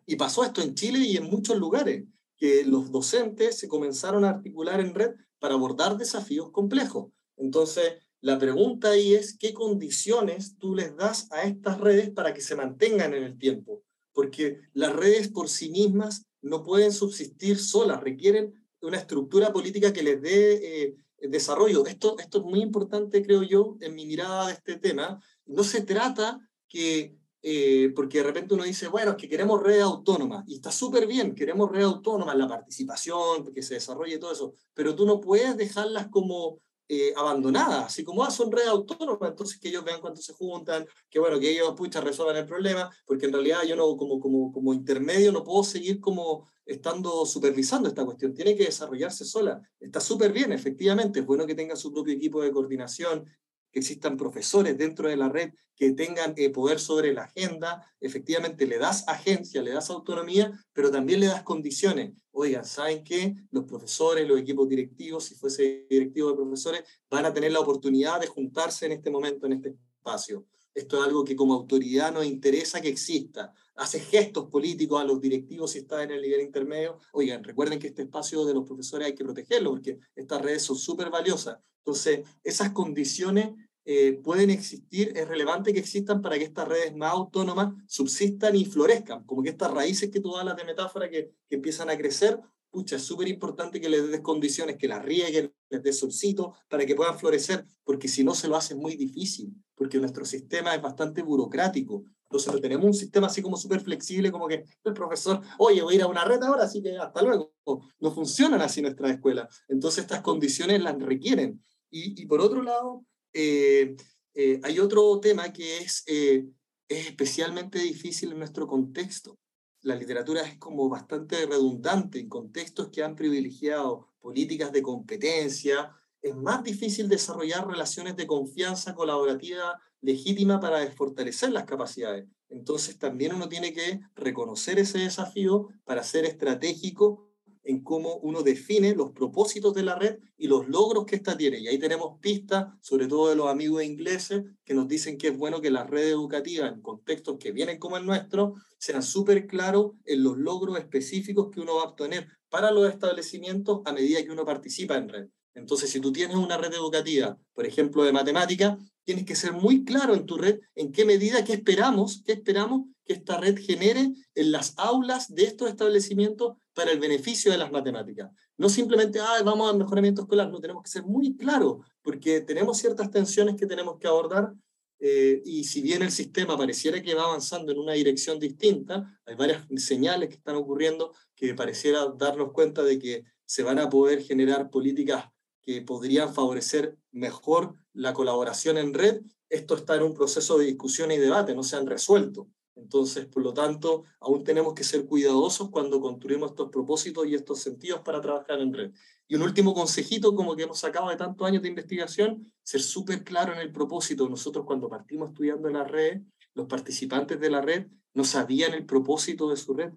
[0.07, 2.05] Y pasó esto en Chile y en muchos lugares,
[2.37, 5.14] que los docentes se comenzaron a articular en red
[5.45, 7.13] para abordar desafíos complejos.
[7.37, 12.41] Entonces, la pregunta ahí es, ¿qué condiciones tú les das a estas redes para que
[12.41, 13.83] se mantengan en el tiempo?
[14.15, 20.03] Porque las redes por sí mismas no pueden subsistir solas, requieren una estructura política que
[20.03, 20.97] les dé eh,
[21.29, 21.85] desarrollo.
[21.85, 25.23] Esto, esto es muy importante, creo yo, en mi mirada de este tema.
[25.45, 29.81] No se trata que, eh, porque de repente uno dice, bueno, es que queremos red
[29.81, 34.55] autónoma, y está súper bien, queremos red autónoma, la participación, que se desarrolle todo eso,
[34.73, 39.61] pero tú no puedes dejarlas como eh, abandonadas, así como, ah, son redes autónomas, entonces
[39.61, 43.27] que ellos vean cuánto se juntan, que bueno, que ellos, pucha, resuelvan el problema, porque
[43.27, 48.07] en realidad yo no, como, como, como intermedio no puedo seguir como estando supervisando esta
[48.07, 49.61] cuestión, tiene que desarrollarse sola.
[49.79, 53.27] Está súper bien, efectivamente, es bueno que tenga su propio equipo de coordinación,
[53.75, 58.69] que existan profesores dentro de la red que tengan eh, poder sobre la agenda, efectivamente
[58.69, 62.13] le das agencia, le das autonomía, pero también le das condiciones.
[62.31, 63.35] Oigan, ¿saben qué?
[63.51, 68.21] Los profesores, los equipos directivos, si fuese directivo de profesores, van a tener la oportunidad
[68.21, 70.46] de juntarse en este momento, en este espacio.
[70.73, 73.53] Esto es algo que como autoridad nos interesa que exista.
[73.75, 77.01] Hace gestos políticos a los directivos si está en el nivel intermedio.
[77.13, 80.77] Oigan, recuerden que este espacio de los profesores hay que protegerlo porque estas redes son
[80.77, 81.59] súper valiosas.
[81.85, 83.51] Entonces, esas condiciones
[83.85, 88.65] eh, pueden existir, es relevante que existan para que estas redes más autónomas subsistan y
[88.65, 92.41] florezcan, como que estas raíces que tú hablas de metáfora que, que empiezan a crecer,
[92.71, 96.85] pucha, es súper importante que les des condiciones, que las rieguen, les des solcito para
[96.85, 100.83] que puedan florecer, porque si no se lo hace muy difícil, porque nuestro sistema es
[100.83, 102.05] bastante burocrático.
[102.25, 105.97] Entonces tenemos un sistema así como súper flexible, como que el profesor, oye, voy a
[105.99, 107.53] ir a una red ahora, así que hasta luego.
[108.01, 109.63] No funcionan así nuestras escuelas.
[109.69, 111.63] Entonces estas condiciones las requieren.
[111.91, 113.05] Y, y por otro lado,
[113.35, 113.97] eh,
[114.35, 116.47] eh, hay otro tema que es, eh,
[116.89, 119.39] es especialmente difícil en nuestro contexto.
[119.83, 125.95] La literatura es como bastante redundante en contextos que han privilegiado políticas de competencia.
[126.23, 132.27] Es más difícil desarrollar relaciones de confianza colaborativa legítima para fortalecer las capacidades.
[132.49, 137.34] Entonces también uno tiene que reconocer ese desafío para ser estratégico
[137.65, 141.58] en cómo uno define los propósitos de la red y los logros que ésta tiene.
[141.58, 145.37] Y ahí tenemos pistas, sobre todo de los amigos ingleses, que nos dicen que es
[145.37, 149.92] bueno que las redes educativas, en contextos que vienen como el nuestro, sean súper claros
[150.04, 154.31] en los logros específicos que uno va a obtener para los establecimientos a medida que
[154.31, 155.27] uno participa en red.
[155.54, 159.85] Entonces, si tú tienes una red educativa, por ejemplo, de matemática, tienes que ser muy
[159.85, 164.12] claro en tu red en qué medida, qué esperamos, qué esperamos que esta red genere
[164.35, 168.31] en las aulas de estos establecimientos para el beneficio de las matemáticas.
[168.56, 172.79] No simplemente, ah, vamos al mejoramiento escolar, no, tenemos que ser muy claros, porque tenemos
[172.79, 174.52] ciertas tensiones que tenemos que abordar,
[175.00, 179.35] eh, y si bien el sistema pareciera que va avanzando en una dirección distinta, hay
[179.35, 184.22] varias señales que están ocurriendo que pareciera darnos cuenta de que se van a poder
[184.22, 185.27] generar políticas
[185.60, 191.10] que podrían favorecer mejor la colaboración en red, esto está en un proceso de discusión
[191.10, 192.48] y debate, no se han resuelto.
[192.77, 197.60] Entonces, por lo tanto, aún tenemos que ser cuidadosos cuando construimos estos propósitos y estos
[197.60, 198.92] sentidos para trabajar en red.
[199.29, 203.22] Y un último consejito, como que hemos sacado de tantos años de investigación, ser súper
[203.25, 204.29] claro en el propósito.
[204.29, 206.22] Nosotros cuando partimos estudiando en la red,
[206.54, 209.92] los participantes de la red no sabían el propósito de su red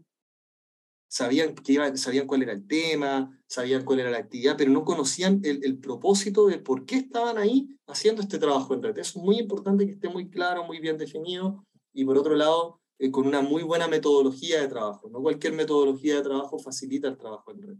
[1.07, 4.83] sabían, que iban, sabían cuál era el tema, sabían cuál era la actividad, pero no
[4.83, 8.97] conocían el, el, propósito de por qué estaban ahí haciendo este trabajo en red.
[8.97, 11.65] Es muy importante que esté muy claro, muy bien definido
[11.97, 15.09] y por otro lado, eh, con una muy buena metodología de trabajo.
[15.09, 17.77] No cualquier metodología de trabajo facilita el trabajo en red.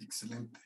[0.00, 0.58] Excelente.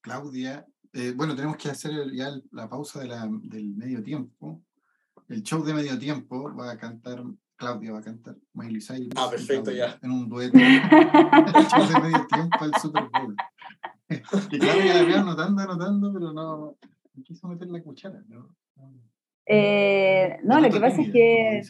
[0.00, 4.62] Claudia, eh, bueno, tenemos que hacer ya la pausa de la, del medio tiempo.
[5.28, 7.24] El show de medio tiempo va a cantar
[7.56, 9.12] Claudia va a cantar Miley Cyrus.
[9.16, 9.98] Ah, perfecto, ya.
[10.00, 10.56] En un dueto.
[10.56, 13.36] de medio tiempo al Super Bowl.
[14.52, 16.76] y Claudia la veo anotando, anotando, pero no,
[17.14, 18.56] no quiso meter la cuchara, ¿no?
[19.46, 21.62] Eh, no, lo que pasa es que.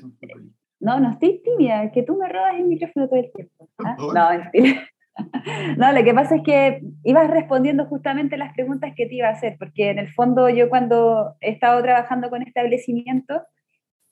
[0.81, 3.69] No, no estoy tímida, que tú me robas el micrófono todo el tiempo.
[3.79, 3.97] ¿ah?
[3.99, 4.83] No, mentira.
[5.77, 9.33] No, lo que pasa es que ibas respondiendo justamente las preguntas que te iba a
[9.33, 13.43] hacer, porque en el fondo yo cuando he estado trabajando con establecimientos,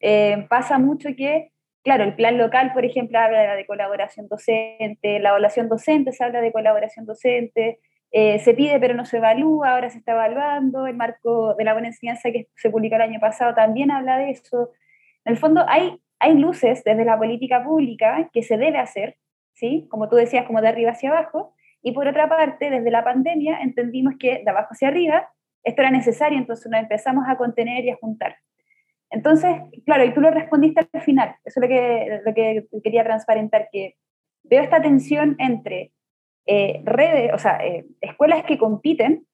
[0.01, 1.53] eh, pasa mucho que
[1.83, 6.43] Claro, el plan local, por ejemplo, habla de colaboración docente, la evaluación docente se habla
[6.43, 7.79] de colaboración docente,
[8.13, 11.73] eh, se pide pero no se evalúa, ahora se está evaluando, el marco de la
[11.73, 14.71] buena enseñanza que se publicó el año pasado también habla de eso.
[15.25, 19.17] En el fondo hay, hay luces desde la política pública que se debe hacer,
[19.55, 19.87] ¿sí?
[19.91, 23.61] como tú decías, como de arriba hacia abajo, y por otra parte, desde la pandemia
[23.61, 25.29] entendimos que de abajo hacia arriba
[25.63, 28.37] esto era necesario, entonces nos empezamos a contener y a juntar.
[29.11, 33.05] Entonces, claro, y tú lo respondiste al final, eso es lo que, lo que quería
[33.05, 33.97] transparentar, que
[34.45, 35.93] veo esta tensión entre
[36.47, 39.27] eh, redes, o sea, eh, escuelas que compiten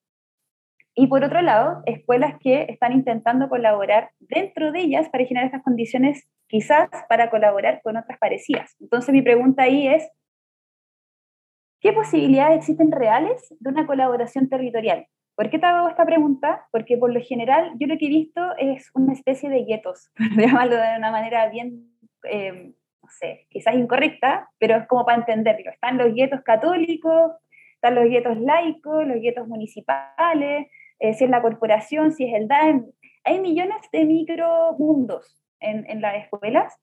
[0.98, 5.62] y por otro lado, escuelas que están intentando colaborar dentro de ellas para generar estas
[5.62, 8.74] condiciones, quizás para colaborar con otras parecidas.
[8.80, 10.09] Entonces mi pregunta ahí es,
[11.82, 15.07] ¿qué posibilidades existen reales de una colaboración territorial?
[15.36, 16.66] ¿Por qué te hago esta pregunta?
[16.72, 20.46] Porque por lo general yo lo que he visto es una especie de guetos, por
[20.46, 21.90] llamarlo de una manera bien,
[22.24, 22.72] eh,
[23.07, 25.70] no sé, quizás incorrecta, pero es como para entenderlo.
[25.70, 27.32] Están los guetos católicos,
[27.74, 30.66] están los guetos laicos, los guetos municipales,
[30.98, 32.84] eh, si es la corporación, si es el DAEM.
[33.24, 36.76] Hay millones de micromundos en, en las escuelas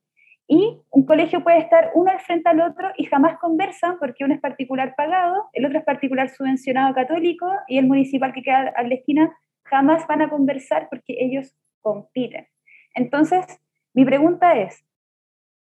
[0.46, 4.34] y un colegio puede estar uno al frente al otro y jamás conversan porque uno
[4.34, 8.82] es particular pagado, el otro es particular subvencionado católico y el municipal que queda a
[8.82, 12.46] la esquina jamás van a conversar porque ellos compiten.
[12.94, 13.60] Entonces,
[13.92, 14.84] mi pregunta es,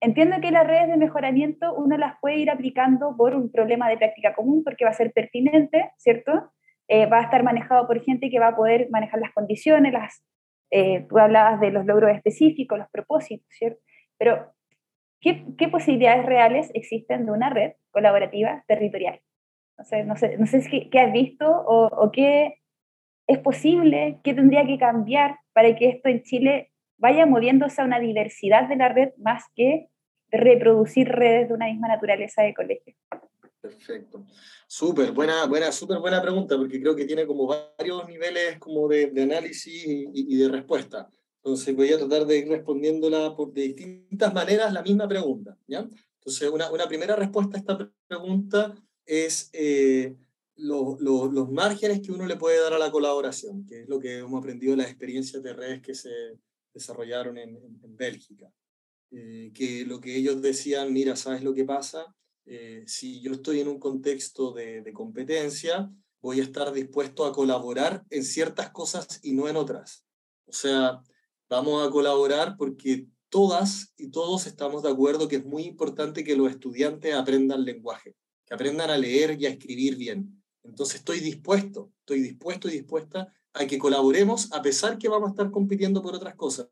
[0.04, 3.98] entiendo que las redes de mejoramiento uno las puede ir aplicando por un problema de
[3.98, 6.52] práctica común porque va a ser pertinente, ¿cierto?
[6.88, 10.24] Eh, va a estar manejado por gente que va a poder manejar las condiciones, las,
[10.72, 13.82] eh, tú hablabas de los logros específicos, los propósitos, ¿cierto?
[14.18, 14.54] Pero
[15.24, 19.22] ¿Qué, posibilidades reales existen de una red colaborativa territorial?
[19.78, 22.56] No sé, no sé, no sé qué, has visto o, o, qué
[23.26, 28.02] es posible, qué tendría que cambiar para que esto en Chile vaya moviéndose a una
[28.02, 29.88] diversidad de la red más que
[30.34, 32.96] reproducir redes de una misma naturaleza de colegio.
[33.62, 34.26] Perfecto.
[34.68, 39.12] Súper buena, buena, súper buena pregunta, porque creo que tiene como varios niveles como de,
[39.22, 41.08] análisis y, de respuesta.
[41.38, 45.58] Entonces voy a tratar de ir respondiéndola por, de distintas maneras la misma pregunta.
[45.68, 48.76] Entonces, una, una primera respuesta a esta pregunta
[49.06, 50.16] es eh,
[50.56, 54.40] los márgenes que uno le puede dar a la colaboración, que es lo que hemos
[54.40, 56.10] aprendido de las experiencias de redes que se
[56.74, 57.60] desarrollaron en,
[57.96, 58.52] Bélgica.
[59.16, 62.16] Eh, que lo que ellos decían, mira, ¿sabes lo que pasa?
[62.46, 68.04] Eh, si yo estoy en un contexto de, competencia, voy a estar dispuesto a colaborar
[68.10, 70.04] en ciertas cosas y no en otras.
[70.48, 71.04] O sea,
[71.48, 76.36] vamos a colaborar porque todas y todos estamos de acuerdo que es muy importante que
[76.36, 78.16] los estudiantes aprendan lenguaje,
[78.48, 80.44] que aprendan a leer y a escribir bien.
[80.64, 85.32] Entonces estoy dispuesto, estoy dispuesto y dispuesta a que colaboremos a pesar que vamos a
[85.34, 86.70] estar compitiendo por otras cosas.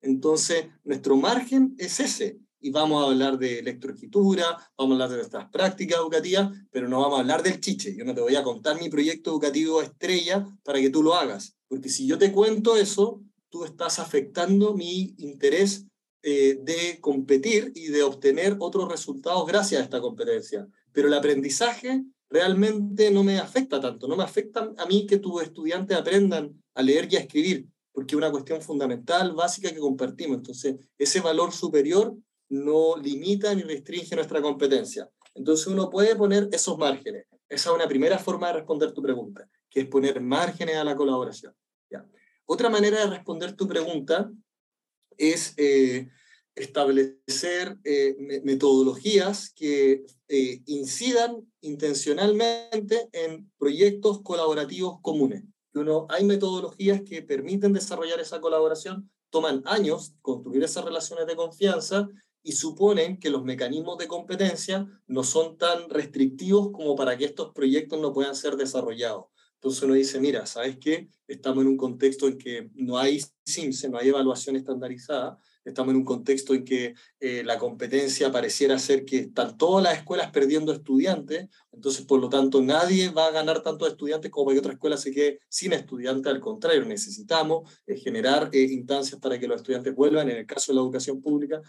[0.00, 2.38] Entonces, nuestro margen es ese.
[2.60, 4.44] Y vamos a hablar de electroescritura,
[4.76, 7.94] vamos a hablar de nuestras prácticas educativas, pero no vamos a hablar del chiche.
[7.96, 11.56] Yo no te voy a contar mi proyecto educativo estrella para que tú lo hagas.
[11.68, 15.86] Porque si yo te cuento eso, tú estás afectando mi interés
[16.22, 20.66] eh, de competir y de obtener otros resultados gracias a esta competencia.
[20.92, 25.42] Pero el aprendizaje realmente no me afecta tanto, no me afecta a mí que tus
[25.42, 27.68] estudiantes aprendan a leer y a escribir,
[27.98, 30.36] porque es una cuestión fundamental, básica que compartimos.
[30.36, 32.16] Entonces, ese valor superior
[32.48, 35.10] no limita ni restringe nuestra competencia.
[35.34, 37.26] Entonces, uno puede poner esos márgenes.
[37.48, 40.94] Esa es una primera forma de responder tu pregunta, que es poner márgenes a la
[40.94, 41.52] colaboración.
[41.90, 42.06] ¿ya?
[42.46, 44.30] Otra manera de responder tu pregunta
[45.16, 46.08] es eh,
[46.54, 55.42] establecer eh, metodologías que eh, incidan intencionalmente en proyectos colaborativos comunes.
[55.74, 62.08] Uno, hay metodologías que permiten desarrollar esa colaboración, toman años construir esas relaciones de confianza
[62.42, 67.52] y suponen que los mecanismos de competencia no son tan restrictivos como para que estos
[67.52, 69.26] proyectos no puedan ser desarrollados.
[69.54, 71.08] Entonces uno dice, mira, ¿sabes qué?
[71.26, 75.36] Estamos en un contexto en que no hay SIMS, no hay evaluación estandarizada,
[75.68, 79.98] estamos en un contexto en que eh, la competencia pareciera ser que están todas las
[79.98, 84.54] escuelas perdiendo estudiantes, entonces por lo tanto nadie va a ganar tantos estudiantes como para
[84.54, 89.38] que otra escuela se quede sin estudiantes, al contrario, necesitamos eh, generar eh, instancias para
[89.38, 91.60] que los estudiantes vuelvan, en el caso de la educación pública,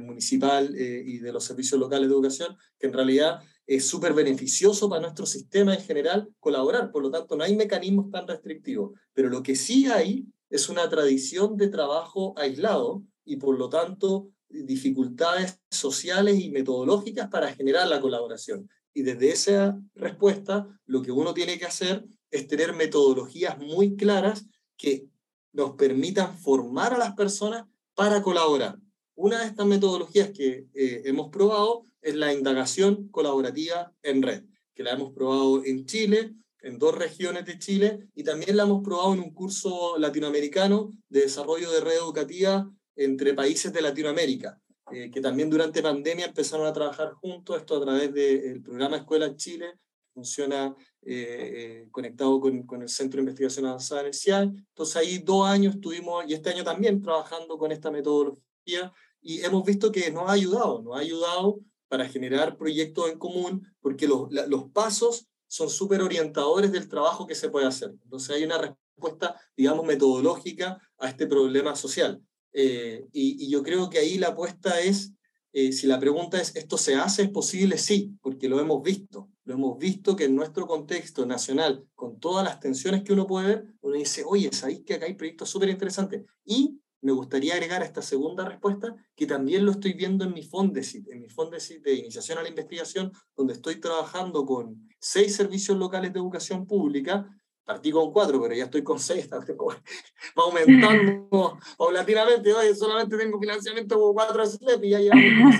[0.00, 5.02] municipal y de los servicios locales de educación, que en realidad es súper beneficioso para
[5.02, 9.42] nuestro sistema en general colaborar, por lo tanto no hay mecanismos tan restrictivos, pero lo
[9.42, 16.38] que sí hay es una tradición de trabajo aislado y por lo tanto dificultades sociales
[16.38, 18.68] y metodológicas para generar la colaboración.
[18.94, 24.46] Y desde esa respuesta, lo que uno tiene que hacer es tener metodologías muy claras
[24.76, 25.06] que
[25.52, 28.78] nos permitan formar a las personas para colaborar.
[29.14, 34.44] Una de estas metodologías que eh, hemos probado es la indagación colaborativa en red,
[34.74, 38.82] que la hemos probado en Chile, en dos regiones de Chile, y también la hemos
[38.82, 44.60] probado en un curso latinoamericano de desarrollo de red educativa entre países de Latinoamérica,
[44.92, 49.26] eh, que también durante pandemia empezaron a trabajar juntos, esto a través del programa Escuela
[49.26, 49.74] en Chile,
[50.12, 54.42] funciona eh, eh, conectado con, con, el Centro de Investigación Avanzada en el CIAE.
[54.42, 59.64] Entonces ahí dos años estuvimos, y este año también, trabajando con esta metodología, y hemos
[59.64, 64.30] visto que nos ha ayudado, nos ha ayudado para generar proyectos en común, porque los,
[64.48, 67.90] los pasos son súper orientadores del trabajo que se puede hacer.
[68.02, 72.22] Entonces hay una respuesta, digamos, metodológica a este problema social.
[72.52, 75.12] Eh, y, yo creo que ahí la apuesta es,
[75.52, 77.22] eh, si la pregunta es, ¿esto se hace?
[77.22, 77.78] ¿Es posible?
[77.78, 79.28] Sí, porque lo hemos visto.
[79.44, 83.48] Lo hemos visto que en nuestro contexto nacional, con todas las tensiones que uno puede
[83.48, 86.24] ver, uno dice, oye, ¿sabéis que acá hay proyectos súper interesantes?
[86.44, 90.42] Y me gustaría agregar a esta segunda respuesta que también lo estoy viendo en mi
[90.44, 95.76] Fondesit, en mi Fondesit de iniciación a la investigación, donde estoy trabajando con seis servicios
[95.76, 97.28] locales de educación pública.
[97.72, 102.52] Partí con cuatro, pero ya estoy con seis, va aumentando paulatinamente.
[102.52, 105.54] Oye, solamente tengo financiamiento con cuatro SLEP y ya llevamos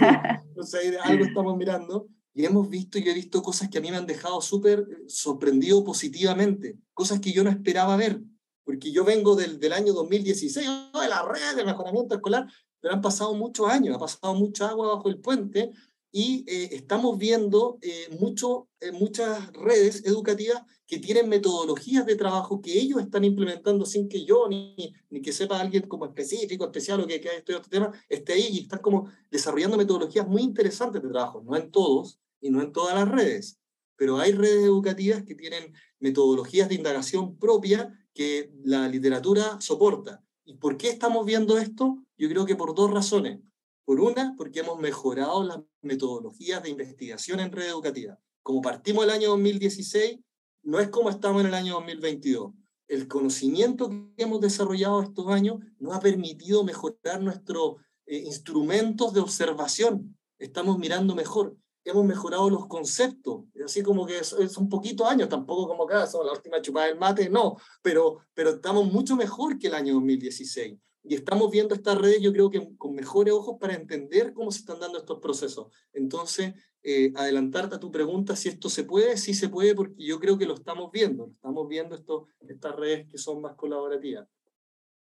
[0.48, 2.06] Entonces, algo estamos mirando.
[2.34, 5.82] Y hemos visto, y he visto cosas que a mí me han dejado súper sorprendido
[5.84, 8.20] positivamente, cosas que yo no esperaba ver
[8.64, 12.46] porque yo vengo del, del año 2016, de la red de mejoramiento escolar,
[12.80, 15.72] pero han pasado muchos años, ha pasado mucha agua bajo el puente
[16.12, 22.78] y eh, estamos viendo eh, eh, muchas redes educativas que tienen metodologías de trabajo que
[22.78, 27.06] ellos están implementando sin que yo ni, ni que sepa alguien como específico, especial o
[27.06, 31.02] que, que haya estudiado este tema, esté ahí y están como desarrollando metodologías muy interesantes
[31.02, 33.58] de trabajo, no en todos y no en todas las redes,
[33.96, 40.22] pero hay redes educativas que tienen metodologías de indagación propia que la literatura soporta.
[40.44, 42.04] ¿Y por qué estamos viendo esto?
[42.18, 43.40] Yo creo que por dos razones.
[43.92, 48.18] Por una, porque hemos mejorado las metodologías de investigación en red educativa.
[48.42, 50.18] Como partimos el año 2016,
[50.62, 52.54] no es como estamos en el año 2022.
[52.88, 59.20] el conocimiento que hemos desarrollado estos años nos ha permitido mejorar nuestros eh, instrumentos de
[59.20, 60.16] observación.
[60.38, 65.68] Estamos mirando mejor, hemos mejorado los conceptos, así como que es, un poquito años, tampoco
[65.68, 69.66] como que son la última chupada del mate, no, pero, pero estamos mucho mejor que
[69.66, 73.74] el año 2016 y estamos viendo estas redes, yo creo que con mejores ojos para
[73.74, 75.66] entender cómo se están dando estos procesos.
[75.92, 80.20] Entonces, eh, adelantarte a tu pregunta, si esto se puede, sí se puede, porque yo
[80.20, 84.28] creo que lo estamos viendo, estamos viendo esto, estas redes que son más colaborativas.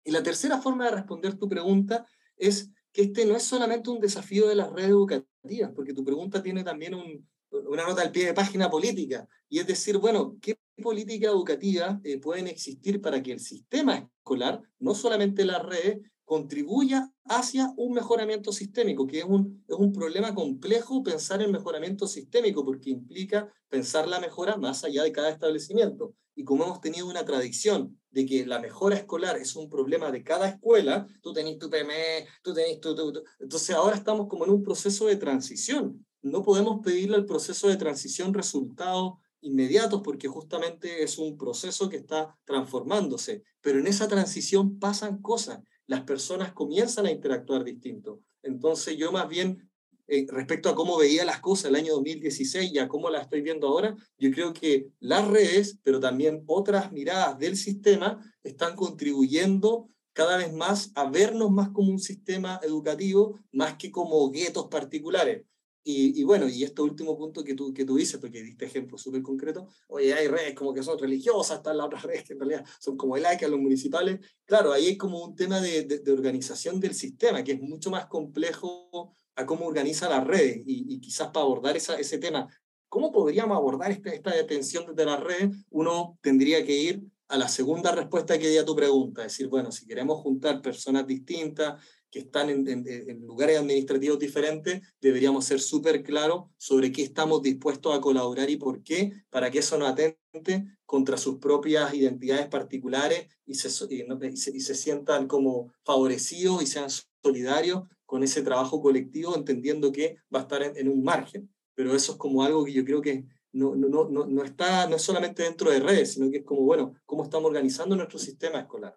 [0.03, 2.05] Y la tercera forma de responder tu pregunta
[2.37, 6.41] es que este no es solamente un desafío de las redes educativas, porque tu pregunta
[6.41, 7.27] tiene también un,
[7.67, 12.19] una nota al pie de página política, y es decir, bueno, ¿qué política educativa eh,
[12.19, 18.51] pueden existir para que el sistema escolar, no solamente las redes, contribuya hacia un mejoramiento
[18.51, 24.07] sistémico, que es un, es un problema complejo pensar en mejoramiento sistémico, porque implica pensar
[24.07, 26.15] la mejora más allá de cada establecimiento.
[26.35, 30.23] Y como hemos tenido una tradición de que la mejora escolar es un problema de
[30.23, 32.95] cada escuela, tú tenés tu PME, tú tenés tu,
[33.39, 36.05] Entonces ahora estamos como en un proceso de transición.
[36.23, 41.97] No podemos pedirle al proceso de transición resultados inmediatos porque justamente es un proceso que
[41.97, 48.21] está transformándose, pero en esa transición pasan cosas, las personas comienzan a interactuar distinto.
[48.41, 49.69] Entonces yo más bien,
[50.07, 53.41] eh, respecto a cómo veía las cosas el año 2016 y a cómo las estoy
[53.41, 59.89] viendo ahora, yo creo que las redes, pero también otras miradas del sistema, están contribuyendo
[60.13, 65.43] cada vez más a vernos más como un sistema educativo, más que como guetos particulares.
[65.85, 69.21] Y, bueno, y este último punto que tú, que tú dices, porque diste ejemplo súper
[69.21, 72.65] concreto, oye, hay redes como que son religiosas, están las otras redes que en realidad
[72.79, 74.19] son como el laicas, los municipales.
[74.45, 78.05] Claro, ahí hay como un tema de, de, organización del sistema, que es mucho más
[78.05, 80.63] complejo a cómo organiza las redes.
[80.65, 82.47] Y, quizás para abordar esa, ese tema,
[82.87, 85.49] ¿cómo podríamos abordar esta, esta detención desde las redes?
[85.69, 89.47] Uno tendría que ir a la segunda respuesta que di a tu pregunta, es decir,
[89.47, 91.81] bueno, si queremos juntar personas distintas,
[92.13, 98.01] que están en, lugares administrativos diferentes, deberíamos ser súper claros sobre qué estamos dispuestos a
[98.01, 103.55] colaborar y por qué, para que eso no atente contra sus propias identidades particulares y
[103.55, 106.87] se, y, se, sientan como favorecidos y sean
[107.23, 111.51] solidarios con ese trabajo colectivo, entendiendo que va a estar en, un margen.
[111.73, 114.97] Pero eso es como algo que yo creo que no, no, no, no, está, no
[114.97, 118.59] es solamente dentro de redes, sino que es como, bueno, cómo estamos organizando nuestro sistema
[118.59, 118.95] escolar.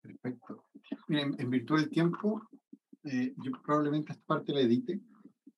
[0.00, 0.67] Perfecto.
[1.08, 2.42] Miren, en virtud del tiempo,
[3.04, 5.00] eh, yo probablemente esta parte la edite.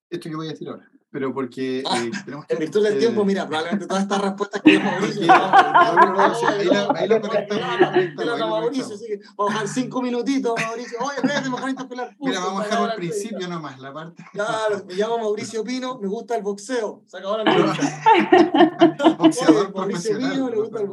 [0.08, 0.88] Esto que voy a decir ahora.
[1.12, 4.62] Pero porque ah, eh, tenemos que, En virtud del tiempo, mira, probablemente todas estas respuestas
[4.62, 5.32] que hemos visto.
[6.94, 8.38] Ahí lo conectamos.
[8.38, 10.98] Mauricio, así que vamos a dejar cinco minutitos, Mauricio.
[11.00, 12.16] Oye, espérate, mejor interpelar.
[12.20, 14.24] Mira, vamos a dejar al principio nomás, la parte.
[14.32, 17.02] Claro, me llamo Mauricio Pino, me gusta el boxeo.
[17.06, 19.16] Se acabó la entrevista.
[19.18, 20.88] Boxeador Mauricio Pino, le gusta el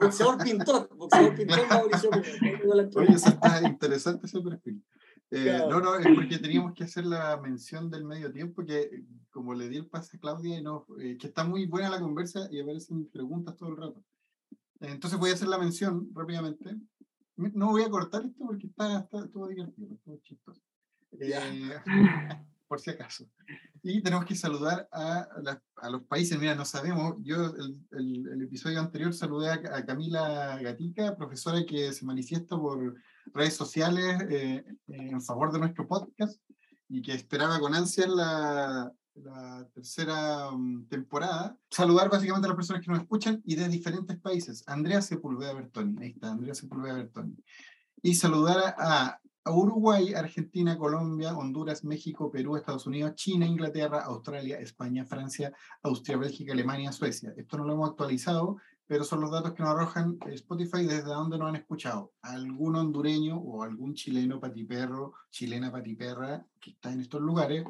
[0.00, 0.88] boxeador pintor.
[0.94, 2.88] Boxeador pintor, Mauricio Pino.
[2.94, 4.82] Oye, eso está interesante ese perfil.
[5.30, 9.54] Eh, no, no, es porque teníamos que hacer la mención del medio tiempo, que como
[9.54, 12.48] le di el pase a Claudia, y no, eh, que está muy buena la conversa
[12.50, 14.02] y aparecen preguntas todo el rato.
[14.80, 16.76] Entonces voy a hacer la mención rápidamente.
[17.36, 20.62] No voy a cortar esto porque está, está estuvo divertido, estuvo chistoso.
[21.20, 21.78] Eh,
[22.68, 23.28] por si acaso.
[23.82, 25.26] Y tenemos que saludar a,
[25.76, 26.38] a, los países.
[26.38, 27.16] Mira, no sabemos.
[27.22, 27.54] Yo
[27.92, 32.96] el, el, episodio anterior saludé a, a Camila Gatica, profesora que se manifiesta por
[33.34, 36.40] redes sociales eh, en favor de nuestro podcast
[36.88, 41.56] y que esperaba con ansia la, la tercera um, temporada.
[41.70, 44.64] Saludar básicamente a las personas que nos escuchan y de diferentes países.
[44.66, 47.36] Andrea Sepulveda Bertoni, ahí está, Andrea Sepulveda Bertoni.
[48.02, 54.58] Y saludar a, a Uruguay, Argentina, Colombia, Honduras, México, Perú, Estados Unidos, China, Inglaterra, Australia,
[54.58, 55.52] España, Francia,
[55.82, 57.32] Austria, Bélgica, Alemania, Suecia.
[57.36, 58.56] Esto no lo hemos actualizado,
[58.88, 62.14] pero son los datos que nos arrojan Spotify desde donde nos han escuchado.
[62.22, 67.64] Algún hondureño o algún chileno patiperro, chilena patiperra que está en estos lugares,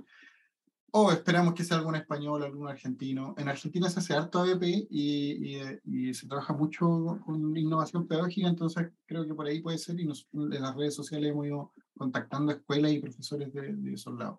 [0.92, 3.34] o esperamos que sea algún español, algún argentino.
[3.36, 9.26] En Argentina se hace harto ABP y, se trabaja mucho con innovación pedagógica, entonces creo
[9.26, 13.00] que por ahí puede ser, y en las redes sociales hemos ido contactando escuelas y
[13.00, 14.38] profesores de, de esos lados,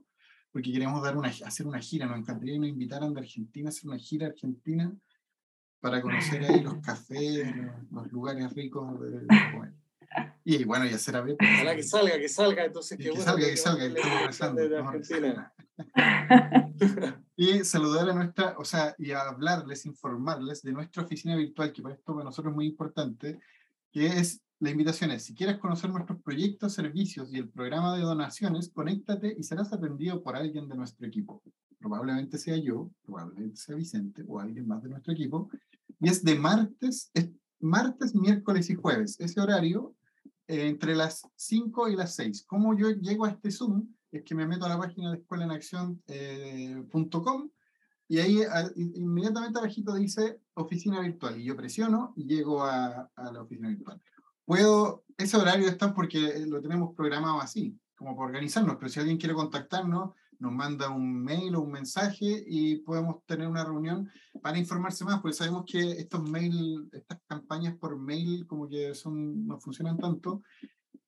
[0.50, 1.04] porque queremos
[1.46, 4.96] hacer una gira, nos encantaría que nos invitaran de Argentina a hacer una gira argentina
[5.80, 7.48] para conocer ahí los cafés,
[7.92, 9.74] los, lugares ricos de, comer.
[10.44, 11.38] Y bueno, y hacer a ver.
[11.40, 15.54] Ojalá que salga, que salga, entonces que, que salga, que, salga,
[17.36, 21.96] y saludar a nuestra, o sea, y hablarles, informarles de nuestra oficina virtual, que para
[21.96, 23.40] esto para nosotros es muy importante,
[23.92, 28.04] que es la invitación es, si quieres conocer nuestros proyectos, servicios y el programa de
[28.04, 31.42] donaciones, conéctate y serás atendido por alguien de nuestro equipo.
[31.80, 35.50] Probablemente sea yo, probablemente sea Vicente o alguien más de nuestro equipo,
[36.00, 39.20] y es de martes, es martes, miércoles y jueves.
[39.20, 39.96] Ese horario
[40.48, 42.46] eh, entre las 5 y las 6.
[42.48, 43.88] ¿Cómo yo llego a este Zoom?
[44.12, 47.52] Es que me meto a la página de escuelaenacción.com eh,
[48.08, 48.40] y ahí
[48.76, 54.02] inmediatamente abajito dice oficina virtual y yo presiono y llego a, a, la oficina virtual.
[54.46, 59.20] Puedo, ese horario está porque lo tenemos programado así, como para organizarnos, pero si alguien
[59.20, 64.10] quiere contactarnos, nos manda un mail o un mensaje y podemos tener una reunión
[64.42, 69.46] para informarse más, porque sabemos que estos mail, estas campañas por mail como que son,
[69.46, 70.42] no funcionan tanto,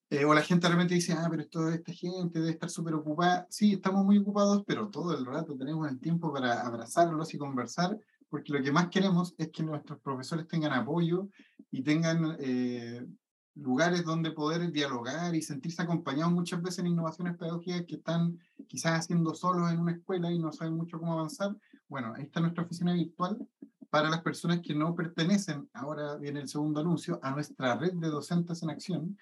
[0.09, 3.47] eh, o la gente realmente dice, ah, pero esto, esta gente debe estar súper ocupada.
[3.49, 7.97] Sí, estamos muy ocupados, pero todo el rato tenemos el tiempo para abrazarlos y conversar,
[8.29, 11.29] porque lo que más queremos es que nuestros profesores tengan apoyo
[11.71, 13.07] y tengan eh,
[13.55, 18.99] lugares donde poder dialogar y sentirse acompañados muchas veces en innovaciones pedagógicas que están quizás
[18.99, 21.55] haciendo solos en una escuela y no saben mucho cómo avanzar.
[21.87, 23.37] Bueno, ahí está nuestra oficina virtual
[23.91, 28.07] para las personas que no pertenecen, ahora viene el segundo anuncio, a nuestra red de
[28.07, 29.17] docentes en acción,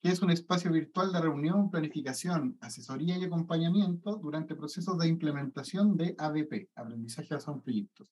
[0.00, 5.96] que es un espacio virtual de reunión, planificación, asesoría y acompañamiento durante procesos de implementación
[5.96, 8.08] de ABP, aprendizaje basado en proyectos.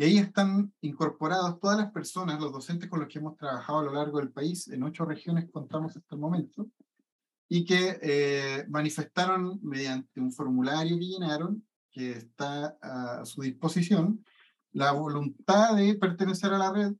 [0.00, 3.82] Y ahí están incorporados todas las personas, los docentes con los que hemos trabajado a
[3.82, 6.70] lo largo del país, en ocho regiones contamos hasta el momento,
[7.50, 14.24] y que eh, manifestaron mediante un formulario que llenaron, que está a su disposición,
[14.72, 16.94] la voluntad de pertenecer a la red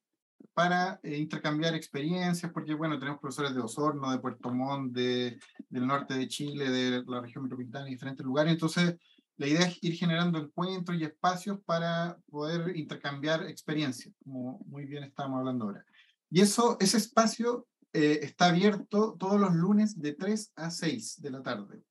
[0.53, 5.41] para eh, intercambiar experiencias, porque bueno, tenemos profesores de Osorno, de Puerto Montt, de,
[5.71, 8.97] del norte de Chile, de la región metropolitana, y diferentes lugares, entonces
[9.41, 15.03] la idea es ir generando encuentros y espacios para poder intercambiar experiencias, como muy bien
[15.03, 15.83] estábamos hablando ahora.
[16.29, 21.31] Y eso, ese espacio eh, está abierto todos los lunes de 3 a 6 de
[21.31, 21.83] la tarde.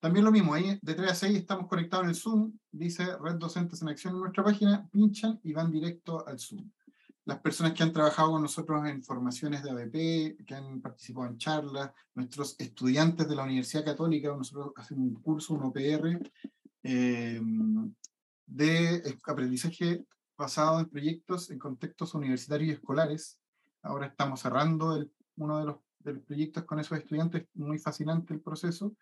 [0.00, 3.34] También lo mismo, ahí de 3 a 6 estamos conectados en el Zoom, dice Red
[3.34, 6.70] Docentes en Acción en nuestra página, pinchan y van directo al Zoom.
[7.26, 11.36] Las personas que han trabajado con nosotros en formaciones de ABP, que han participado en
[11.36, 16.18] charlas, nuestros estudiantes de la Universidad Católica, nosotros hacemos un curso, un OPR,
[16.82, 17.40] eh,
[18.46, 20.04] de aprendizaje
[20.38, 23.38] basado en proyectos en contextos universitarios y escolares.
[23.82, 25.04] Ahora estamos cerrando
[25.36, 25.76] uno de los,
[26.26, 28.94] proyectos con esos estudiantes, muy fascinante el proceso.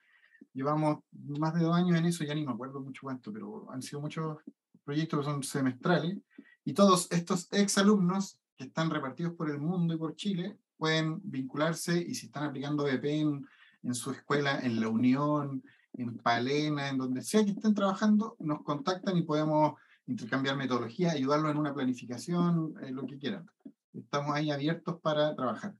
[0.55, 3.83] Llevamos más de dos años en eso, ya ni me acuerdo mucho cuánto, pero han
[3.83, 4.39] sido muchos
[4.83, 6.16] proyectos que son semestrales.
[6.64, 11.97] Y todos estos exalumnos que están repartidos por el mundo y por Chile pueden vincularse
[12.01, 13.47] y si están aplicando BP en,
[13.83, 15.62] en su escuela, en la Unión,
[15.97, 19.74] en Palena, en donde sea que estén trabajando, nos contactan y podemos
[20.07, 23.47] intercambiar metodología, ayudarlos en una planificación, eh, lo que quieran.
[23.92, 25.74] Estamos ahí abiertos para trabajar.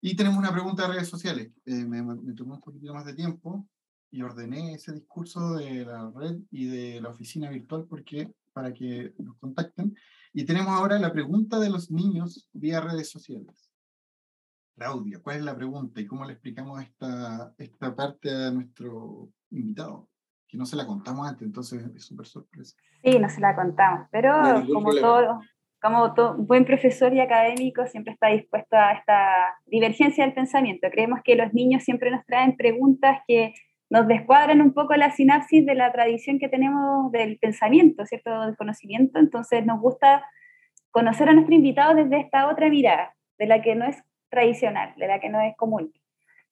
[0.00, 1.50] Y tenemos una pregunta de redes sociales.
[1.64, 3.66] Eh, me, me, tomó un poquito más de tiempo
[4.10, 9.14] y ordené ese discurso de la red y de la oficina virtual porque, para que
[9.18, 9.96] nos contacten.
[10.32, 13.70] Y tenemos ahora la pregunta de los niños vía redes sociales.
[14.76, 20.06] Claudia, ¿cuál es la pregunta y cómo le explicamos esta, esta parte a nuestro invitado?
[20.46, 22.76] Que no se la contamos antes, entonces es súper sorpresa.
[23.02, 24.32] Sí, no se la contamos, pero
[24.70, 25.40] como todo,
[25.80, 30.88] como todo buen profesor y académico siempre está dispuesto a esta divergencia del pensamiento.
[30.90, 33.54] Creemos que los niños siempre nos traen preguntas que
[33.88, 38.42] nos descuadran un poco la sinapsis de la tradición que tenemos del pensamiento, ¿cierto?
[38.42, 39.18] Del conocimiento.
[39.18, 40.24] Entonces nos gusta
[40.90, 45.06] conocer a nuestro invitado desde esta otra mirada, de la que no es tradicional, de
[45.06, 45.92] la que no es común.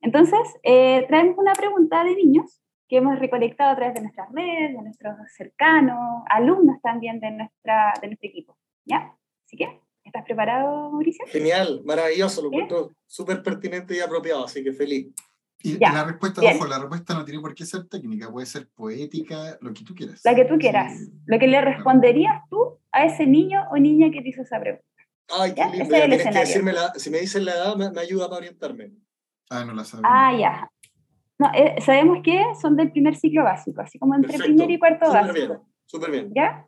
[0.01, 4.77] Entonces, eh, traemos una pregunta de niños que hemos recolectado a través de nuestras redes,
[4.77, 8.59] de nuestros cercanos, alumnos también de, nuestra, de nuestro equipo.
[8.85, 9.17] ¿Ya?
[9.47, 11.25] Así que, ¿estás preparado, Mauricio?
[11.29, 15.15] Genial, maravilloso, lo encuentro súper pertinente y apropiado, así que feliz.
[15.63, 19.57] Y la respuesta, ojo, la respuesta no tiene por qué ser técnica, puede ser poética,
[19.63, 20.21] lo que tú quieras.
[20.23, 20.93] La que tú quieras.
[21.25, 24.85] Lo que le responderías tú a ese niño o niña que te hizo esa pregunta.
[25.29, 25.97] Ay, qué lindo.
[25.97, 28.93] Ya, que decirme la, si me dicen la edad, me, ayuda para orientarme.
[29.51, 30.11] Ah, no la sabemos.
[30.13, 30.71] Ah, ya.
[31.39, 35.07] No, eh, sabemos que son del primer ciclo básico, así como entre primer y cuarto
[35.07, 35.47] Súper básico.
[35.47, 36.33] Bien, súper bien.
[36.35, 36.67] ¿Ya?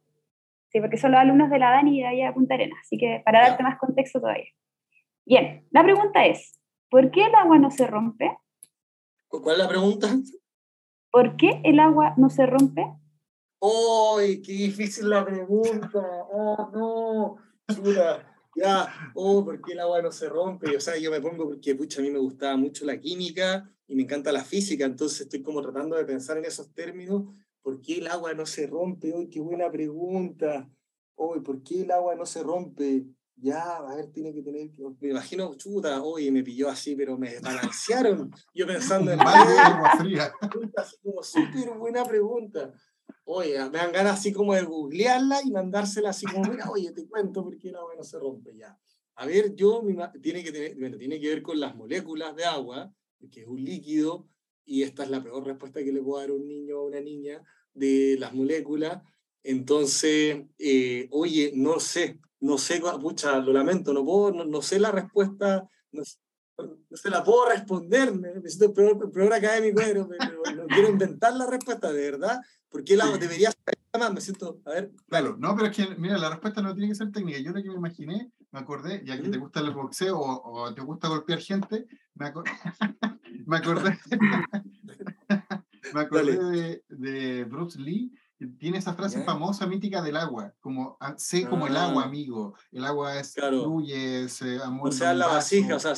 [0.71, 2.99] Sí, porque son los alumnos de la DANI y de allá de Punta Arenas, así
[2.99, 4.51] que para darte más contexto todavía.
[5.25, 6.59] Bien, la pregunta es,
[6.91, 8.37] ¿por qué el agua no se rompe?
[9.29, 10.09] ¿Cuál es la pregunta?
[11.11, 12.93] ¿Por qué el agua no se rompe?
[13.61, 16.01] ¡Ay, qué difícil la pregunta!
[16.33, 17.37] ¡Oh, no!
[17.75, 20.75] Chura ya, oh, ¿por qué el agua no se rompe?
[20.77, 23.95] O sea, yo me pongo porque, pucha, a mí me gustaba mucho la química y
[23.95, 27.25] me encanta la física, entonces estoy como tratando de pensar en esos términos.
[27.63, 29.13] ¿Por qué el agua no se rompe?
[29.13, 30.71] ¡Uy, qué buena pregunta!
[31.17, 33.07] ¡Uy, ¿por qué el agua no se rompe?
[33.39, 34.71] Ya, a ver, tiene que tener.
[35.01, 38.31] Me imagino, chuta, oye, me pilló así, pero me desbalancearon.
[38.55, 39.21] Yo pensando en.
[39.21, 40.33] agua fría.
[40.77, 42.73] Así como súper buena pregunta.
[43.29, 47.09] Oye, me dan ganas así como de googlearla y mandársela así como, mira, oye, te
[47.09, 48.79] cuento por qué la agua no se rompe ya.
[49.17, 49.83] a ver, yo,
[50.23, 52.95] tiene que, tener, tiene que ver con las moléculas de agua,
[53.33, 54.29] que es un líquido,
[54.65, 56.87] y esta es la peor respuesta que le puedo dar a un niño o a
[56.87, 57.43] una niña
[57.75, 59.03] de las moléculas.
[59.43, 64.93] Entonces, eh, oye, no sé, no sé, pucha, lo lamento, no puedo, no, sé la
[64.93, 70.09] respuesta, no, se la puedo responder, me, siento peor, peor académico, pero,
[70.55, 72.41] no quiero inventar la respuesta, de verdad,
[72.77, 74.93] porque la debería ser más, me siento, a ver.
[75.09, 77.63] Claro, no, pero es que, mira, la respuesta no tiene que ser técnica, yo lo
[77.63, 81.09] que me imaginé, me acordé, ya que te gusta el boxeo o, o te gusta
[81.09, 82.31] golpear gente, me,
[83.47, 83.99] me acordé,
[85.95, 88.13] me acordé de, de Bruce Lee
[88.59, 92.07] tiene esa frase famosa, mítica del agua, como ah, sé como el agua, ah.
[92.07, 93.65] amigo, el agua es claro.
[93.65, 95.95] fluye, se O sea, la vasija, o sea,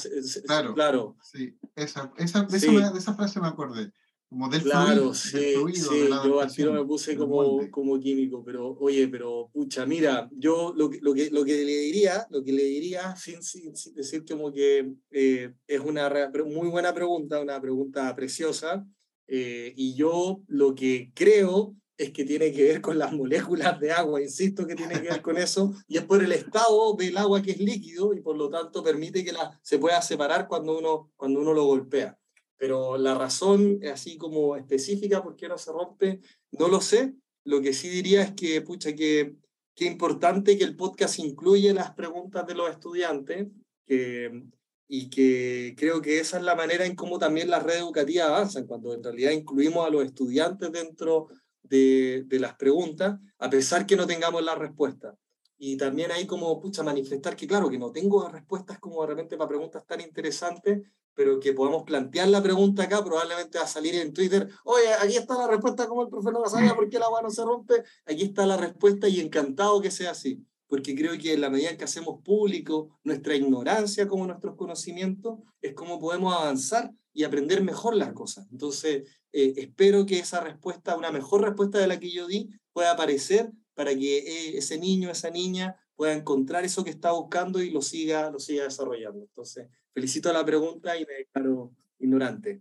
[0.47, 1.17] claro, claro.
[1.21, 3.93] Sí, esa, esa, de, esa frase me acordé.
[4.29, 8.77] Como del claro, fluido, sí, sí, yo al tiro me puse como, como químico, pero
[8.79, 12.65] oye, pero pucha, mira, yo lo, lo, que, lo que le diría, lo que le
[12.65, 18.87] diría, sin, sin, decir como que eh, es una muy buena pregunta, una pregunta preciosa,
[19.29, 23.93] eh, y yo lo que creo es que tiene que ver con las moléculas de
[23.93, 27.41] agua, insisto que tiene que ver con eso, y es por el estado del agua
[27.41, 31.11] que es líquido y por lo tanto permite que la, se pueda separar cuando uno,
[31.17, 32.18] cuando uno lo golpea.
[32.59, 36.21] Pero la razón así como específica por qué no se rompe,
[36.53, 37.15] no lo sé.
[37.45, 39.37] Lo que sí diría es que, pucha, que,
[39.75, 43.47] que importante que el podcast incluye las preguntas de los estudiantes,
[43.87, 44.43] que,
[44.89, 48.67] y que creo que esa es la manera en cómo también las redes educativas avanzan,
[48.67, 51.29] cuando en realidad incluimos a los estudiantes dentro
[51.63, 55.15] de, las preguntas, a pesar que no tengamos la respuesta.
[55.59, 59.37] Y también hay como, pucha, manifestar que, claro, que no tengo respuestas como de repente
[59.37, 60.83] para preguntas tan interesantes,
[61.15, 65.17] pero que podamos plantear la pregunta acá, probablemente va a salir en Twitter, oye, aquí
[65.17, 67.83] está la respuesta, como el profe no sabía por qué el agua no se rompe,
[68.07, 71.71] aquí está la respuesta y encantado que sea así, porque creo que en la medida
[71.71, 77.65] en que hacemos público nuestra ignorancia como nuestros conocimientos, es como podemos avanzar y aprender
[77.65, 78.47] mejor las cosas.
[78.53, 79.03] Entonces,
[79.33, 83.51] eh, espero que esa respuesta, una mejor respuesta de la que yo di, pueda aparecer
[83.79, 87.81] para que eh, ese niño, esa niña pueda encontrar eso que está buscando y lo
[87.81, 89.21] siga, lo siga desarrollando.
[89.21, 91.71] Entonces, felicito la pregunta y me declaro
[92.01, 92.61] ignorante.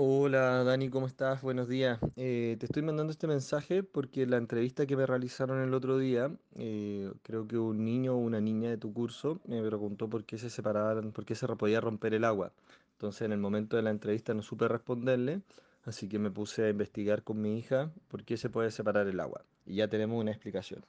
[0.00, 1.42] Hola Dani, ¿cómo estás?
[1.42, 1.98] Buenos días.
[2.14, 6.30] Eh, te estoy mandando este mensaje porque la entrevista que me realizaron el otro día,
[6.54, 10.38] eh, creo que un niño o una niña de tu curso me preguntó por qué
[10.38, 12.52] se separaban, por qué se podía romper el agua.
[12.92, 15.42] Entonces en el momento de la entrevista no supe responderle,
[15.84, 19.18] así que me puse a investigar con mi hija por qué se puede separar el
[19.18, 19.44] agua.
[19.66, 20.86] Y ya tenemos una explicación.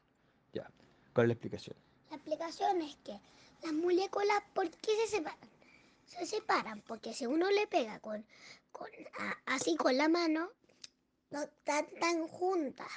[0.54, 0.70] Ya.
[1.16, 1.76] ¿Cuál es la explicación?
[2.12, 3.20] La explicación es que
[3.64, 5.50] las moléculas, ¿por qué se separan?
[6.06, 8.24] Se separan porque si uno le pega con
[9.46, 10.50] así con la mano,
[11.32, 12.88] no están tan juntas.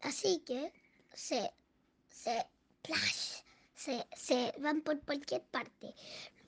[0.00, 0.72] Así que
[1.12, 1.50] se,
[2.08, 2.46] se,
[3.74, 5.94] se, se van por cualquier parte.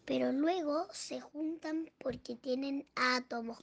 [0.04, 3.58] Pero luego se juntan porque tienen átomos.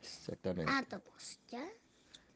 [0.00, 0.72] Exactamente.
[0.72, 1.64] Átomos, ¿ya?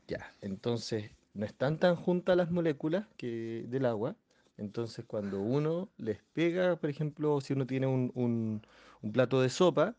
[0.07, 4.17] Ya, entonces no están tan juntas las moléculas que del agua.
[4.57, 8.63] Entonces cuando uno les pega, por ejemplo, si uno tiene un, un,
[9.01, 9.97] un plato de sopa,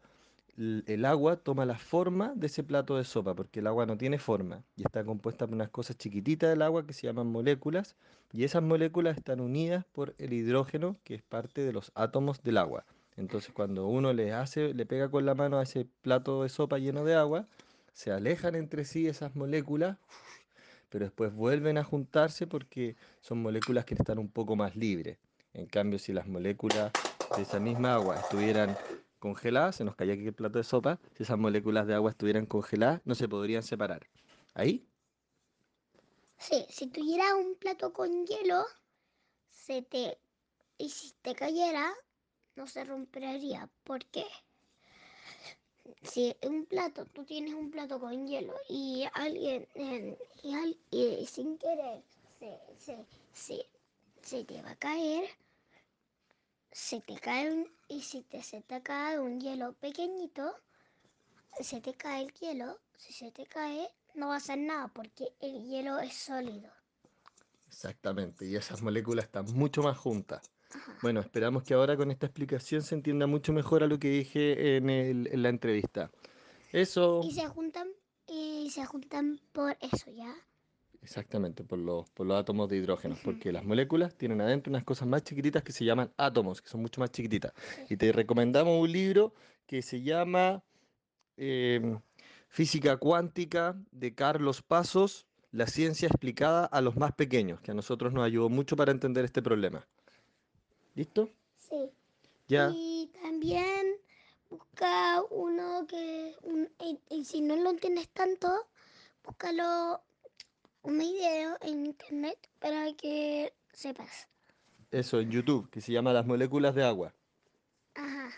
[0.86, 4.20] el agua toma la forma de ese plato de sopa, porque el agua no tiene
[4.20, 7.95] forma y está compuesta por unas cosas chiquititas del agua que se llaman moléculas,
[8.32, 12.57] y esas moléculas están unidas por el hidrógeno, que es parte de los átomos del
[12.57, 12.86] agua.
[13.18, 16.78] Entonces, cuando uno le hace, le pega con la mano a ese plato de sopa
[16.78, 17.47] lleno de agua,
[17.93, 19.97] se alejan entre sí esas moléculas,
[20.89, 25.18] pero después vuelven a juntarse porque son moléculas que están un poco más libres.
[25.53, 26.93] En cambio, si las moléculas
[27.34, 28.78] de esa misma agua estuvieran
[29.22, 32.45] congeladas, se nos caía aquí el plato de sopa, si esas moléculas de agua estuvieran
[32.45, 34.07] congeladas, no se podrían separar.
[34.55, 34.86] ¿Ahí?
[36.38, 38.65] Sí, si tuviera un plato con hielo,
[39.49, 40.17] se te...
[40.78, 41.93] Y si te cayera,
[42.55, 43.69] no se rompería.
[43.84, 44.26] ¿Por qué?
[46.01, 49.67] Si un plato, tú tienes un plato con hielo y alguien,
[50.89, 52.01] y, sin querer,
[52.76, 53.67] se, se,
[54.24, 55.30] se te va a caer,
[56.72, 60.55] se te cae y si te, se te cae un hielo pequeñito,
[61.59, 65.33] se te cae el hielo, si se te cae no va a hacer nada porque
[65.41, 66.71] el hielo es sólido.
[67.67, 70.51] Exactamente, y esas moléculas están mucho más juntas.
[71.01, 74.77] Bueno, esperamos que ahora con esta explicación se entienda mucho mejor a lo que dije
[74.77, 76.11] en, en la entrevista.
[76.71, 77.21] Eso.
[77.23, 77.89] Y se juntan
[78.27, 80.33] y se juntan por eso, ¿ya?
[81.02, 85.08] Exactamente, por los, por los átomos de hidrógeno, porque las moléculas tienen adentro unas cosas
[85.08, 87.54] más chiquititas que se llaman átomos, que son mucho más chiquititas.
[87.89, 89.34] Y te recomendamos un libro
[89.66, 90.64] que se llama,
[91.38, 91.99] em,
[92.49, 98.14] Física cuántica de Carlos Pasos, la ciencia explicada a los más pequeños, que a nosotros
[98.14, 99.88] nos ayudó mucho para entender este problema.
[100.95, 101.30] ¿Listo?
[101.58, 101.89] Sí.
[102.47, 102.70] Ya.
[102.76, 103.95] Y también
[104.49, 108.68] busca uno que, un- y, y si no lo entiendes tanto,
[109.24, 110.02] búscalo
[110.84, 114.27] un video en internet para que sepas.
[114.89, 117.13] Eso, en YouTube, que se llama Las moléculas de agua.
[117.95, 118.29] Ajá,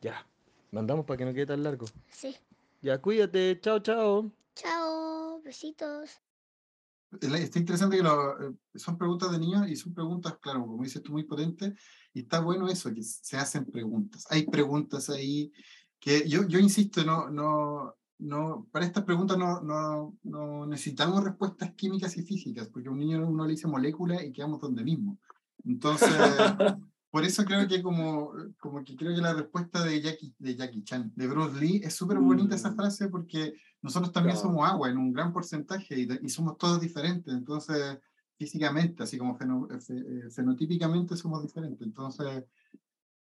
[0.00, 0.26] Ya.
[0.72, 1.86] Mandamos para que no quede tan largo.
[2.10, 2.36] sí.
[2.82, 3.60] Ya, cuídate.
[3.60, 4.32] Chao, chao.
[4.54, 6.10] Chao, besitos.
[7.20, 10.82] El- Está interesante que lo- eh, son preguntas de niños y son preguntas, claro, como
[10.82, 11.74] dices tú, muy potentes.
[12.14, 14.26] Y está bueno eso, que se hacen preguntas.
[14.30, 15.52] Hay preguntas ahí
[15.98, 21.72] que yo, yo insisto, no, no, no, para estas preguntas no, no, no necesitamos respuestas
[21.74, 25.18] químicas y físicas, porque a un niño uno le dice molécula y quedamos donde mismo.
[25.64, 26.10] Entonces,
[27.10, 30.84] por eso creo que como, como que creo que la respuesta de Jackie, de Jackie
[30.84, 32.76] Chan, de Bruce Lee, es súper bonita esa Mm.
[32.76, 34.48] frase porque nosotros también Claro.
[34.50, 37.32] somos agua en un gran porcentaje y, y somos todos diferentes.
[37.32, 37.98] Entonces,
[38.38, 41.86] físicamente, así como eh, eh, fenotípicamente somos diferentes.
[41.86, 42.44] Entonces,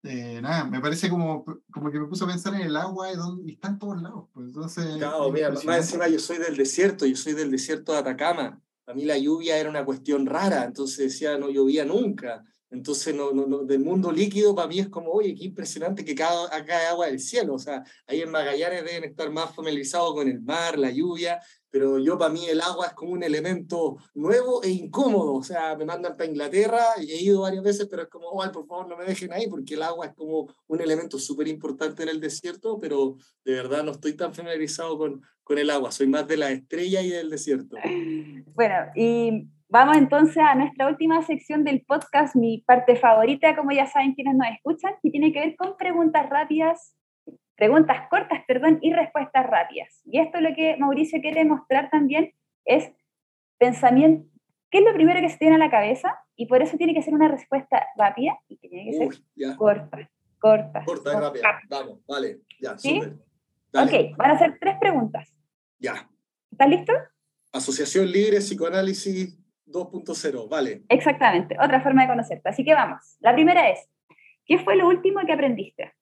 [0.05, 3.17] eh, nada, me parece como, como que me puso a pensar en el agua y,
[3.17, 4.29] dónde- y está en todos lados.
[4.33, 7.93] Pues, entonces, Claro, es mira, más encima yo soy del desierto, yo soy del desierto
[7.93, 8.61] de Atacama.
[8.87, 12.45] A mí la lluvia era una cuestión rara, entonces decía, no llovía nunca.
[12.75, 16.15] Entonces, no, no, no, del mundo líquido para mí es como, oye, qué impresionante que
[16.15, 17.55] cada, acá hay agua del cielo.
[17.55, 22.01] O sea, ahí en Magallanes deben estar más familiarizados con el mar, la lluvia, pero
[22.01, 25.35] yo para mí el agua es como un elemento nuevo e incómodo.
[25.35, 28.53] O sea, me mandan para Inglaterra y he ido varias veces, pero es como, oh,
[28.53, 32.03] por favor, no me dejen ahí, porque el agua es como un elemento súper importante
[32.03, 35.93] en el desierto, pero de verdad no estoy tan familiarizado con, con el agua.
[35.93, 37.77] Soy más de la estrella y del desierto.
[38.55, 43.87] Bueno, y vamos entonces a nuestra última sección del podcast, mi parte favorita, como ya
[43.87, 46.97] saben quienes nos escuchan, que tiene que ver con preguntas rápidas,
[47.57, 50.01] preguntas cortas, perdón, y respuestas rápidas.
[50.05, 52.33] Y esto lo que Mauricio quiere mostrar también
[52.65, 52.91] es
[53.59, 54.29] pensamiento,
[54.71, 56.19] ¿qué es lo primero que se tiene a la cabeza?
[56.37, 59.57] Y por eso tiene que ser una respuesta rápida y tiene que ser ya.
[59.57, 60.85] corta, corta.
[60.85, 61.61] Corta y rápida.
[61.69, 62.41] Vamos, vale.
[62.61, 63.01] Ya, ¿Sí?
[63.73, 65.33] Dale, Ok, van a ser tres preguntas.
[65.79, 66.09] ya.
[66.51, 66.93] ¿Estás listo?
[67.53, 69.37] Asociación Libre Psicoanálisis
[69.67, 70.83] 2.0, vale.
[70.89, 72.49] Exactamente, otra forma de conocerte.
[72.49, 73.01] Así que vamos.
[73.21, 73.81] La primera es,
[74.47, 75.93] ¿qué fue lo último que aprendiste?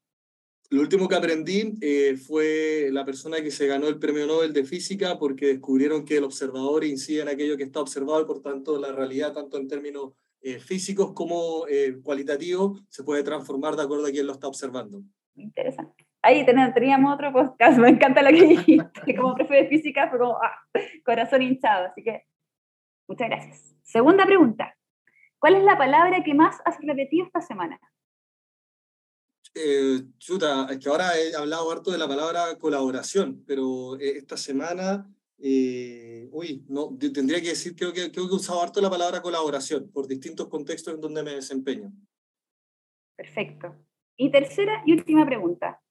[0.70, 4.64] Lo último que aprendí eh, fue la persona que se ganó el premio Nobel de
[4.64, 8.80] Física porque descubrieron que el observador incide en aquello que está observado y por tanto
[8.80, 14.06] la realidad, tanto en términos eh, físicos como eh, cualitativos, se puede transformar de acuerdo
[14.06, 15.02] a quien lo está observando.
[15.36, 16.06] Interesante.
[16.22, 19.14] Ahí ten- teníamos otro podcast, me encanta lo que dijiste.
[19.16, 20.56] Como profe de física fue como, ah,
[21.04, 21.88] corazón hinchado.
[21.88, 22.22] Así que,
[23.08, 23.74] muchas gracias.
[23.82, 24.76] Segunda pregunta.
[25.38, 27.80] ¿Cuál es la palabra que más has repetido esta semana?
[29.54, 34.36] Eh, chuta, es que ahora he hablado harto de la palabra colaboración, pero eh, esta
[34.36, 35.06] semana,
[35.38, 38.88] eh, uy, no, te- tendría que decir, creo que, creo que he usado harto la
[38.88, 41.92] palabra colaboración por distintos contextos en donde me desempeño.
[43.16, 43.76] Perfecto.
[44.16, 45.82] Y tercera y última pregunta.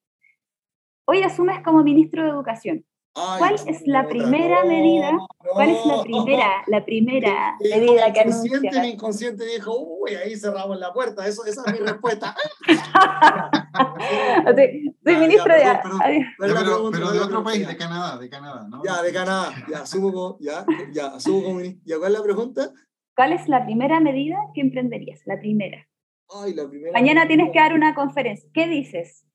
[1.04, 2.86] Hoy asumes como ministro de Educación.
[3.14, 5.10] Ay, ¿Cuál es la primera no, medida?
[5.52, 6.02] ¿Cuál es la no.
[6.02, 8.86] primera, la primera medida que inconsciente, mi anuncias?
[8.94, 12.34] inconsciente dijo, uy, ahí cerramos la puerta, eso, esa es mi respuesta.
[14.54, 15.78] soy, soy ministro ya, de...
[15.82, 16.00] perdón, perdón.
[16.02, 16.24] Adiós.
[16.38, 16.98] ¿Cuál Ya, es la pero, pregunta?
[16.98, 18.82] pero ¿Cuál de otro país, de Canadá, de Canadá, ¿no?
[18.84, 21.82] Ya, de Canadá, ya, asumo como, ya, ya, asumo como ministro.
[21.84, 22.70] ¿Ya cuál es la pregunta?
[23.14, 25.20] ¿Cuál es la primera medida que emprenderías?
[25.26, 25.86] La primera.
[26.34, 26.92] Ay, la primera.
[26.92, 28.48] Mañana tienes que dar una conferencia.
[28.54, 29.26] ¿Qué dices?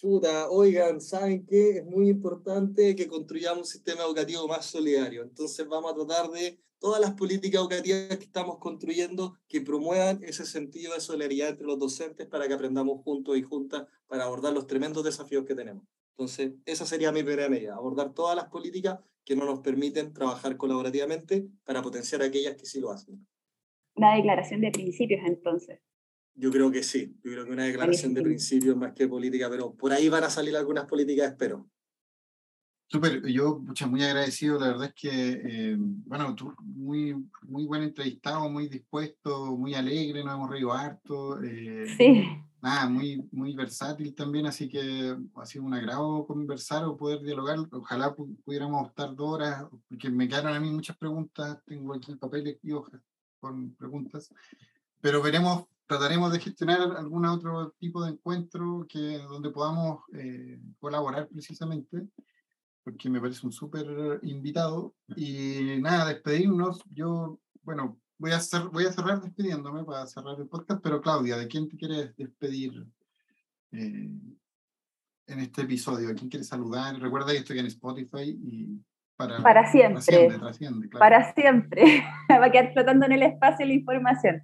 [0.00, 1.78] Chuta, oigan, ¿saben qué?
[1.78, 5.24] Es muy importante que construyamos un sistema educativo más solidario.
[5.24, 10.46] Entonces vamos a tratar de todas las políticas educativas que estamos construyendo que promuevan ese
[10.46, 14.68] sentido de solidaridad entre los docentes para que aprendamos juntos y juntas para abordar los
[14.68, 15.82] tremendos desafíos que tenemos.
[16.16, 20.56] Entonces, esa sería mi primera medida, abordar todas las políticas que no nos permiten trabajar
[20.56, 23.26] colaborativamente para potenciar aquellas que sí lo hacen.
[23.96, 25.80] Una declaración de principios, entonces.
[26.40, 29.74] Yo creo que sí, yo creo que una declaración de principios más que política, pero
[29.74, 31.68] por ahí van a salir algunas políticas, espero.
[32.86, 37.12] Súper, yo pucha, muy agradecido, la verdad es que, eh, bueno, tú muy,
[37.42, 42.26] muy buen entrevistado, muy dispuesto, muy alegre, nos hemos reído harto, eh, Sí.
[42.62, 47.58] nada, muy, muy versátil también, así que ha sido un agrado conversar o poder dialogar,
[47.72, 52.14] ojalá pu- pudiéramos estar dos horas, porque me quedaron a mí muchas preguntas, tengo aquí
[52.14, 53.02] papeles y hojas
[53.40, 54.32] con preguntas,
[55.02, 61.26] pero veremos, trataremos de gestionar algún otro tipo de encuentro que, donde podamos eh, colaborar
[61.28, 62.06] precisamente
[62.84, 63.86] porque me parece un súper
[64.22, 64.94] invitado.
[65.16, 66.82] Y nada, despedirnos.
[66.90, 71.36] Yo, bueno, voy a, cer- voy a cerrar despidiéndome para cerrar el podcast, pero Claudia,
[71.36, 72.86] ¿de quién te quieres despedir?
[73.72, 74.10] Eh,
[75.26, 76.08] en este episodio?
[76.08, 76.98] ¿A quién quiere saludar?
[76.98, 78.80] Recuerda que estoy en Spotify y
[79.16, 80.00] para, para siempre.
[80.00, 81.00] Trasciende, trasciende, claro.
[81.00, 82.04] Para siempre.
[82.30, 84.42] Va a quedar flotando en el espacio la información.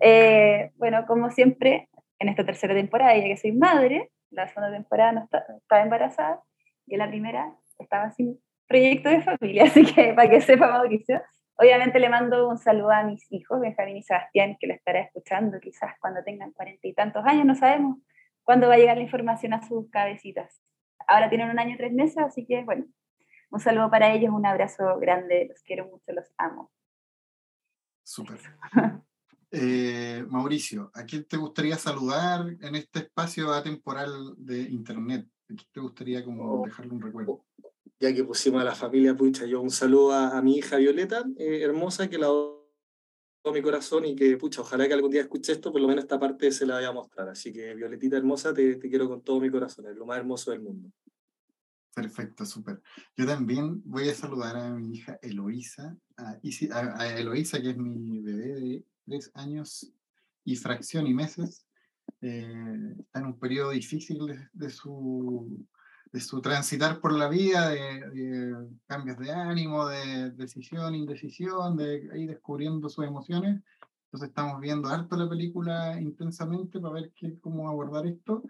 [0.00, 1.88] Eh, bueno, como siempre,
[2.18, 5.28] en esta tercera temporada, ya que soy madre, la segunda temporada no
[5.58, 6.42] estaba embarazada
[6.86, 11.22] y en la primera estaba sin proyecto de familia, así que para que sepa Mauricio,
[11.56, 15.60] obviamente le mando un saludo a mis hijos, Benjamín y Sebastián, que lo estará escuchando
[15.60, 17.98] quizás cuando tengan cuarenta y tantos años, no sabemos
[18.42, 20.60] cuándo va a llegar la información a sus cabecitas.
[21.06, 22.86] Ahora tienen un año y tres meses, así que bueno,
[23.50, 26.70] un saludo para ellos, un abrazo grande, los quiero mucho, los amo.
[28.02, 28.38] Súper.
[29.56, 35.28] Eh, Mauricio, ¿a quién te gustaría saludar en este espacio atemporal de Internet?
[35.44, 36.64] ¿A quién te gustaría como oh.
[36.66, 37.44] dejarle un recuerdo?
[38.00, 41.62] Ya que pusimos a la familia, pucha, yo un saludo a, mi hija Violeta, eh,
[41.62, 42.64] hermosa, que la doy
[43.52, 46.18] mi corazón y que, pucha, ojalá que algún día escuche esto, por lo menos esta
[46.18, 47.28] parte se la vaya a mostrar.
[47.28, 50.50] Así que, Violetita hermosa, te, te quiero con todo mi corazón, es lo más hermoso
[50.50, 50.90] del mundo.
[51.94, 52.82] Perfecto, súper.
[53.16, 56.40] Yo también voy a saludar a mi hija Eloísa, a,
[56.72, 59.92] a Eloísa, que es mi bebé de tres años
[60.44, 61.66] y fracción y meses.
[62.20, 64.18] Eh, está en un periodo difícil
[64.52, 65.66] de, su,
[66.12, 68.54] de su transitar por la vida, de,
[68.86, 73.62] cambios de ánimo, de decisión, indecisión, de ir descubriendo sus emociones.
[74.06, 78.44] Entonces estamos viendo harto la película intensamente para ver qué, cómo abordar esto.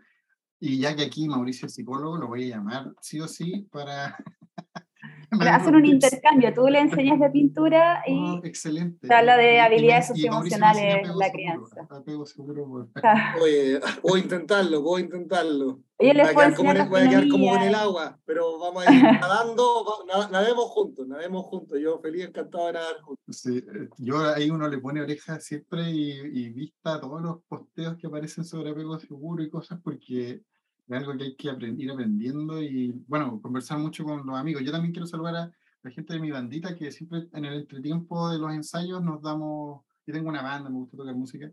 [0.61, 4.17] Y ya que aquí Mauricio es psicólogo, lo voy a llamar sí o sí para
[5.51, 9.13] hacen un intercambio, tú le enseñas de pintura y oh, excelente.
[9.13, 11.89] habla de habilidades socioemocionales en la crianza.
[14.03, 15.81] Voy a intentarlo, voy a intentarlo.
[15.99, 19.03] Voy a quedar, como, voy a quedar como en el agua, pero vamos a ir
[19.03, 19.85] nadando,
[20.31, 21.79] nademos juntos, nademos juntos.
[21.81, 23.37] Yo feliz, encantado de nadar juntos.
[23.37, 27.97] Sí, eh, yo ahí uno le pone oreja siempre y, y vista todos los posteos
[27.97, 30.43] que aparecen sobre apego seguro y cosas porque
[30.87, 34.63] es algo que hay que ir aprendiendo y, bueno, conversar mucho con los amigos.
[34.63, 38.31] Yo también quiero saludar a la gente de mi bandita que siempre en el entretiempo
[38.31, 41.51] de los ensayos nos damos, yo tengo una banda, me gusta tocar música,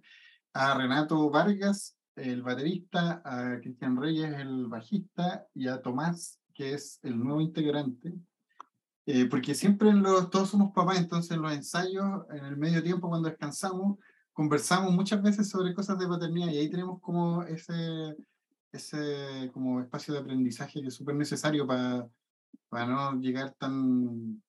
[0.53, 6.99] a Renato Vargas, el baterista, a Cristian Reyes, el bajista, y a Tomás, que es
[7.03, 8.13] el nuevo integrante.
[9.05, 13.09] Eh, porque siempre los, todos somos papás, entonces en los ensayos, en el medio tiempo,
[13.09, 13.97] cuando descansamos,
[14.33, 18.15] conversamos muchas veces sobre cosas de paternidad y ahí tenemos como ese,
[18.71, 22.07] ese como espacio de aprendizaje que es súper necesario para,
[22.69, 24.41] para no llegar tan,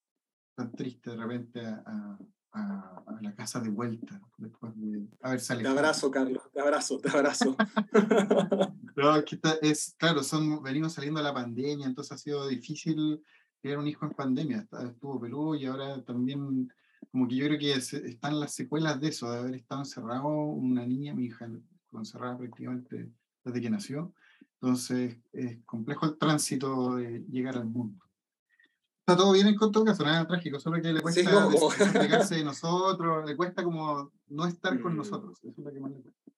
[0.54, 2.18] tan triste de repente a,
[2.52, 5.72] a, a, la casa de vuelta después de haber salido.
[5.72, 7.56] Te abrazo, Carlos, te abrazo, te abrazo.
[8.96, 13.22] no, es, que es claro, son, venimos saliendo de la pandemia, entonces ha sido difícil
[13.60, 16.70] tener un hijo en pandemia, estuvo peludo y ahora también
[17.10, 20.86] como que yo creo que están las secuelas de eso, de haber estado encerrado una
[20.86, 21.48] niña, mi hija,
[21.92, 23.10] encerrada prácticamente
[23.44, 24.14] desde que nació.
[24.60, 28.04] Entonces, es complejo el tránsito de llegar al mundo.
[29.00, 31.22] Está todo bien en todo caso, nada trágico, solo que le cuesta
[32.22, 34.96] sí, de nosotros, le cuesta como no estar con mm.
[34.96, 36.32] nosotros, eso es lo que más le cuesta.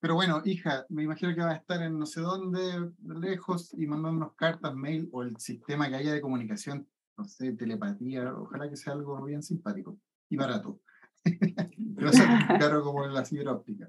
[0.00, 3.86] Pero bueno, hija, me imagino que va a estar en no sé dónde, lejos, y
[3.86, 8.76] mandándonos cartas, mail o el sistema que haya de comunicación, no sé, telepatía, ojalá que
[8.76, 9.96] sea algo bien simpático
[10.28, 10.80] y barato.
[11.94, 13.88] Pero sea caro como la fibra óptica.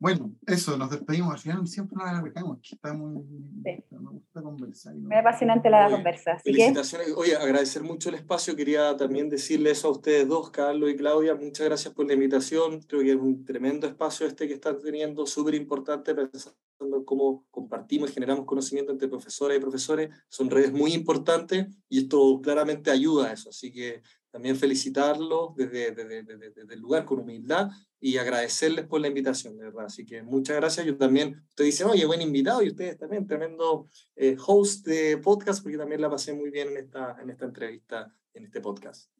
[0.00, 1.34] Bueno, eso, nos despedimos.
[1.34, 3.22] Al final siempre nos alargamos, que está muy.
[3.22, 4.94] Me gusta conversar.
[4.94, 6.38] Me apasionante la conversa.
[6.38, 7.12] felicitaciones.
[7.14, 8.56] Oye, agradecer mucho el espacio.
[8.56, 11.34] Quería también decirle eso a ustedes dos, Carlos y Claudia.
[11.34, 12.80] Muchas gracias por la invitación.
[12.80, 17.44] Creo que es un tremendo espacio este que están teniendo, súper importante, pensando en cómo
[17.50, 20.08] compartimos y generamos conocimiento entre profesoras y profesores.
[20.30, 23.50] Son redes muy importantes y esto claramente ayuda a eso.
[23.50, 29.08] Así que también felicitarlos desde, desde, desde, el lugar con humildad y agradecerles por la
[29.08, 29.86] invitación, de verdad.
[29.86, 30.86] Así que muchas gracias.
[30.86, 35.62] Yo también, ustedes dicen, oye, buen invitado, y ustedes también, tremendo eh, host de podcast,
[35.62, 39.10] porque también la pasé muy bien en esta, en esta entrevista, en este podcast.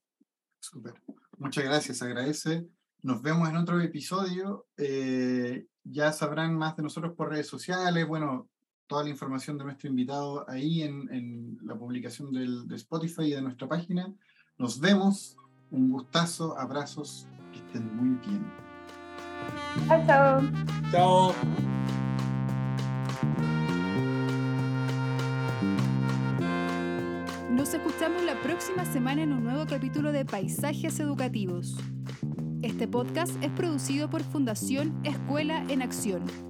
[0.61, 0.95] Súper.
[1.39, 2.67] Muchas gracias, agradece.
[3.03, 4.67] Nos vemos en otro episodio.
[4.77, 8.07] Eh, ya sabrán más de nosotros por redes sociales.
[8.07, 8.49] Bueno,
[8.87, 13.31] toda la información de nuestro invitado ahí en, en la publicación del, de Spotify y
[13.31, 14.13] de nuestra página.
[14.61, 15.39] Nos vemos.
[15.71, 16.55] Un gustazo.
[16.59, 17.27] Abrazos.
[17.51, 18.45] Que estén muy bien.
[19.89, 20.43] Chao, chao.
[20.91, 21.35] Chao.
[27.51, 31.79] Nos escuchamos la próxima semana en un nuevo capítulo de Paisajes Educativos.
[32.61, 36.50] Este podcast es producido por Fundación Escuela en Acción